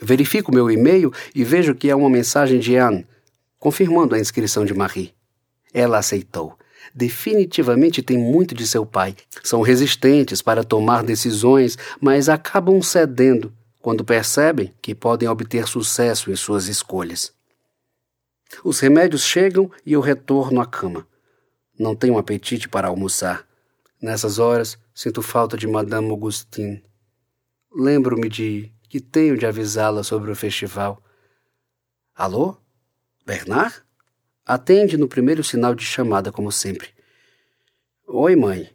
Verifico 0.02 0.52
meu 0.52 0.72
e-mail 0.72 1.14
e 1.36 1.44
vejo 1.44 1.76
que 1.76 1.90
é 1.90 1.96
uma 1.96 2.10
mensagem 2.10 2.60
de 2.60 2.76
Anne, 2.76 3.06
confirmando 3.60 4.16
a 4.16 4.20
inscrição 4.20 4.66
de 4.66 4.74
Marie. 4.74 5.14
Ela 5.72 6.00
aceitou. 6.00 6.58
Definitivamente 6.94 8.02
tem 8.02 8.18
muito 8.18 8.56
de 8.56 8.66
seu 8.68 8.86
pai. 8.86 9.16
São 9.44 9.62
resistentes 9.62 10.42
para 10.42 10.64
tomar 10.64 11.04
decisões, 11.04 11.78
mas 12.02 12.30
acabam 12.30 12.82
cedendo 12.82 13.54
quando 13.80 14.04
percebem 14.04 14.74
que 14.82 14.96
podem 14.96 15.30
obter 15.30 15.68
sucesso 15.68 16.32
em 16.32 16.36
suas 16.36 16.68
escolhas. 16.68 17.32
Os 18.64 18.80
remédios 18.80 19.24
chegam 19.24 19.70
e 19.86 19.94
eu 19.94 20.02
retorno 20.02 20.60
à 20.62 20.66
cama. 20.66 21.08
Não 21.78 21.96
tenho 21.96 22.18
apetite 22.18 22.68
para 22.68 22.88
almoçar. 22.88 23.46
Nessas 24.02 24.40
horas, 24.40 24.78
sinto 24.98 25.22
falta 25.22 25.56
de 25.56 25.68
Madame 25.68 26.10
Augustine. 26.10 26.84
Lembro-me 27.72 28.28
de 28.28 28.74
que 28.90 29.00
tenho 29.00 29.38
de 29.38 29.46
avisá-la 29.46 30.02
sobre 30.02 30.32
o 30.32 30.36
festival. 30.36 31.00
Alô? 32.16 32.58
Bernard? 33.24 33.84
Atende 34.44 34.98
no 34.98 35.08
primeiro 35.08 35.44
sinal 35.44 35.76
de 35.76 35.86
chamada, 35.86 36.32
como 36.32 36.52
sempre. 36.52 36.90
Oi, 38.08 38.36
mãe. 38.36 38.72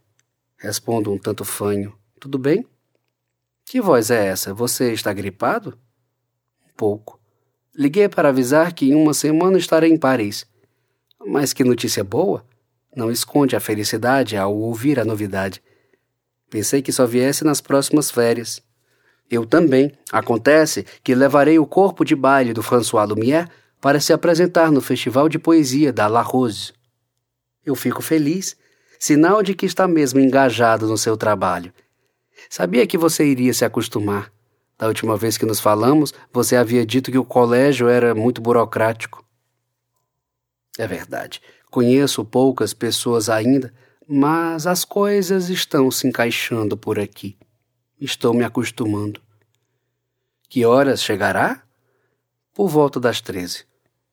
Respondo 0.59 1.11
um 1.11 1.19
tanto 1.19 1.45
fanho. 1.45 1.93
Tudo 2.21 2.39
bem? 2.39 2.65
Que 3.65 3.81
voz 3.81 4.09
é 4.09 4.27
essa? 4.27 4.55
Você 4.55 4.93
está 4.93 5.13
gripado? 5.13 5.77
Um 6.65 6.73
pouco. 6.77 7.21
Liguei 7.75 8.09
para 8.09 8.29
avisar 8.29 8.73
que 8.73 8.89
em 8.89 8.95
uma 8.95 9.13
semana 9.13 9.59
estarei 9.59 9.91
em 9.91 9.99
Paris. 9.99 10.47
Mas 11.27 11.53
que 11.53 11.65
notícia 11.65 12.05
boa! 12.05 12.47
Não 12.95 13.11
esconde 13.11 13.57
a 13.57 13.61
felicidade 13.61 14.37
ao 14.37 14.57
ouvir 14.57 15.01
a 15.01 15.05
novidade. 15.05 15.61
Pensei 16.53 16.83
que 16.83 16.93
só 16.93 17.07
viesse 17.07 17.45
nas 17.45 17.63
próximas 17.63 18.11
férias. 18.11 18.61
Eu 19.31 19.47
também. 19.47 19.91
Acontece 20.13 20.85
que 21.03 21.15
levarei 21.15 21.59
o 21.59 21.65
corpo 21.65 22.05
de 22.05 22.15
baile 22.15 22.53
do 22.53 22.63
François 22.63 23.09
Lumière 23.09 23.49
para 23.81 23.99
se 23.99 24.13
apresentar 24.13 24.71
no 24.71 24.83
Festival 24.83 25.31
de 25.31 25.39
Poesia 25.39 25.95
da 25.95 26.07
La 26.07 26.21
Rose. 26.21 26.75
Eu 27.65 27.75
fico 27.75 28.03
feliz, 28.03 28.55
sinal 28.99 29.43
de 29.43 29.55
que 29.55 29.65
está 29.65 29.89
mesmo 29.89 30.21
engajado 30.21 30.87
no 30.87 30.99
seu 30.99 31.17
trabalho. 31.17 31.73
Sabia 32.51 32.87
que 32.87 32.99
você 32.99 33.25
iria 33.25 33.55
se 33.55 33.65
acostumar. 33.65 34.31
Da 34.77 34.87
última 34.87 35.17
vez 35.17 35.39
que 35.39 35.47
nos 35.47 35.59
falamos, 35.59 36.13
você 36.31 36.55
havia 36.55 36.85
dito 36.85 37.11
que 37.11 37.17
o 37.17 37.25
colégio 37.25 37.89
era 37.89 38.15
muito 38.15 38.43
burocrático. 38.43 39.25
É 40.79 40.87
verdade. 40.87 41.41
Conheço 41.71 42.23
poucas 42.27 42.75
pessoas 42.75 43.31
ainda, 43.31 43.73
mas 44.09 44.67
as 44.67 44.85
coisas 44.85 45.49
estão 45.49 45.91
se 45.91 46.07
encaixando 46.07 46.77
por 46.77 46.99
aqui. 46.99 47.37
Estou 48.01 48.35
me 48.35 48.45
acostumando. 48.45 49.21
Que 50.49 50.65
horas 50.65 51.03
chegará? 51.03 51.63
Por 52.55 52.69
volta 52.69 53.01
das 53.01 53.21
treze. 53.21 53.65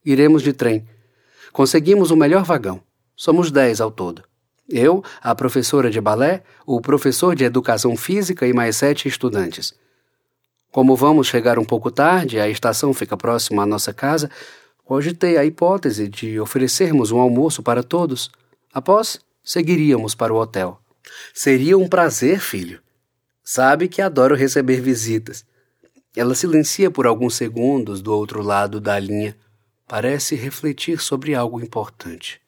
Iremos 0.05 0.43
de 0.43 0.53
trem. 0.53 0.87
Conseguimos 1.51 2.11
o 2.11 2.15
melhor 2.15 2.43
vagão. 2.43 2.81
Somos 3.15 3.51
dez 3.51 3.81
ao 3.81 3.91
todo. 3.91 4.23
Eu, 4.67 5.03
a 5.21 5.33
professora 5.33 5.89
de 5.89 5.99
balé, 5.99 6.43
o 6.65 6.79
professor 6.79 7.35
de 7.35 7.43
educação 7.43 7.97
física 7.97 8.47
e 8.47 8.53
mais 8.53 8.77
sete 8.77 9.07
estudantes. 9.07 9.73
Como 10.71 10.95
vamos 10.95 11.27
chegar 11.27 11.57
um 11.57 11.65
pouco 11.65 11.89
tarde, 11.89 12.39
a 12.39 12.47
estação 12.47 12.93
fica 12.93 13.17
próxima 13.17 13.63
à 13.63 13.65
nossa 13.65 13.91
casa, 13.91 14.29
Cogitei 14.89 15.37
a 15.37 15.45
hipótese 15.45 16.07
de 16.09 16.39
oferecermos 16.39 17.11
um 17.11 17.19
almoço 17.19 17.61
para 17.61 17.83
todos. 17.83 18.31
Após, 18.73 19.19
seguiríamos 19.49 20.13
para 20.13 20.31
o 20.31 20.37
hotel. 20.37 20.79
Seria 21.33 21.75
um 21.75 21.87
prazer, 21.87 22.39
filho. 22.39 22.79
Sabe 23.43 23.87
que 23.87 23.99
adoro 23.99 24.35
receber 24.35 24.79
visitas. 24.79 25.43
Ela 26.15 26.35
silencia 26.35 26.91
por 26.91 27.07
alguns 27.07 27.33
segundos 27.33 27.99
do 27.99 28.13
outro 28.13 28.43
lado 28.43 28.79
da 28.79 28.99
linha. 28.99 29.35
Parece 29.87 30.35
refletir 30.35 30.99
sobre 30.99 31.33
algo 31.33 31.59
importante. 31.59 32.39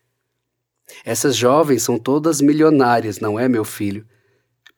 Essas 1.04 1.36
jovens 1.36 1.82
são 1.82 1.98
todas 1.98 2.40
milionárias, 2.40 3.20
não 3.20 3.40
é, 3.40 3.48
meu 3.48 3.66
filho? 3.66 4.06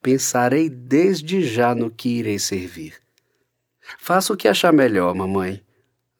Pensarei 0.01 0.69
desde 0.69 1.43
já 1.43 1.75
no 1.75 1.91
que 1.91 2.07
irei 2.07 2.39
servir. 2.39 2.93
Faça 3.99 4.31
o 4.31 4.37
que 4.37 4.47
achar 4.47 4.71
melhor, 4.71 5.13
mamãe. 5.13 5.61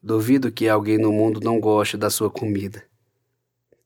Duvido 0.02 0.52
que 0.52 0.68
alguém 0.68 0.98
no 0.98 1.14
mundo 1.14 1.40
não 1.40 1.62
goste 1.62 1.96
da 1.96 2.10
sua 2.10 2.30
comida. 2.30 2.84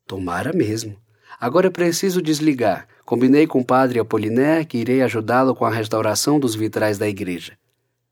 Tomara 0.07 0.51
mesmo. 0.51 0.97
Agora 1.39 1.69
preciso 1.69 2.21
desligar. 2.21 2.87
Combinei 3.05 3.45
com 3.45 3.59
o 3.59 3.65
padre 3.65 3.99
Apoliné 3.99 4.65
que 4.65 4.79
irei 4.79 5.01
ajudá-lo 5.01 5.55
com 5.55 5.65
a 5.65 5.69
restauração 5.69 6.39
dos 6.39 6.55
vitrais 6.55 6.97
da 6.97 7.07
igreja. 7.07 7.57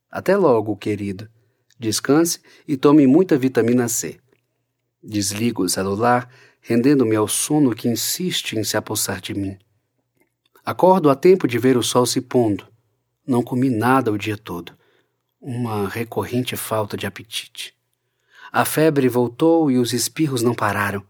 Até 0.09 0.37
logo, 0.37 0.77
querido. 0.77 1.27
Descanse 1.77 2.39
e 2.67 2.77
tome 2.77 3.05
muita 3.05 3.37
vitamina 3.37 3.87
C. 3.89 4.17
Desligo 5.03 5.63
o 5.63 5.69
celular, 5.69 6.29
rendendo-me 6.61 7.15
ao 7.15 7.27
sono 7.27 7.75
que 7.75 7.89
insiste 7.89 8.53
em 8.53 8.63
se 8.63 8.77
apossar 8.77 9.19
de 9.19 9.33
mim. 9.33 9.57
Acordo 10.63 11.09
a 11.09 11.15
tempo 11.15 11.47
de 11.47 11.59
ver 11.59 11.77
o 11.77 11.83
sol 11.83 12.05
se 12.05 12.21
pondo. 12.21 12.65
Não 13.27 13.43
comi 13.43 13.69
nada 13.69 14.11
o 14.11 14.17
dia 14.17 14.37
todo. 14.37 14.73
Uma 15.41 15.89
recorrente 15.89 16.55
falta 16.55 16.95
de 16.95 17.05
apetite. 17.05 17.75
A 18.51 18.63
febre 18.63 19.09
voltou 19.09 19.69
e 19.69 19.77
os 19.77 19.93
espirros 19.93 20.41
não 20.41 20.55
pararam. 20.55 21.03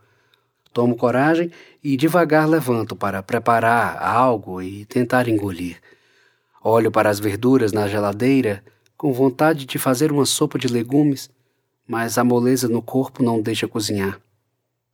Tomo 0.75 0.97
coragem 0.97 1.49
e 1.81 1.95
devagar 1.95 2.45
levanto 2.45 2.97
para 2.97 3.23
preparar 3.23 3.97
algo 4.03 4.61
e 4.61 4.83
tentar 4.83 5.25
engolir. 5.29 5.81
Olho 6.61 6.91
para 6.91 7.09
as 7.09 7.17
verduras 7.17 7.71
na 7.71 7.87
geladeira 7.87 8.61
com 8.97 9.13
vontade 9.13 9.65
de 9.65 9.79
fazer 9.79 10.11
uma 10.11 10.25
sopa 10.25 10.59
de 10.59 10.67
legumes, 10.67 11.29
mas 11.87 12.17
a 12.17 12.25
moleza 12.25 12.67
no 12.67 12.81
corpo 12.81 13.23
não 13.23 13.41
deixa 13.41 13.69
cozinhar. 13.69 14.19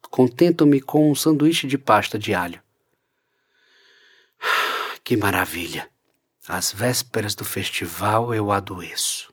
Contento-me 0.08 0.80
com 0.80 1.10
um 1.10 1.16
sanduíche 1.16 1.66
de 1.66 1.80
pasta 1.80 2.20
de 2.20 2.32
alho. 2.32 2.62
Que 5.04 5.18
maravilha! 5.18 5.90
Às 6.48 6.72
vésperas 6.72 7.34
do 7.34 7.44
festival 7.44 8.36
eu 8.36 8.52
adoeço. 8.52 9.31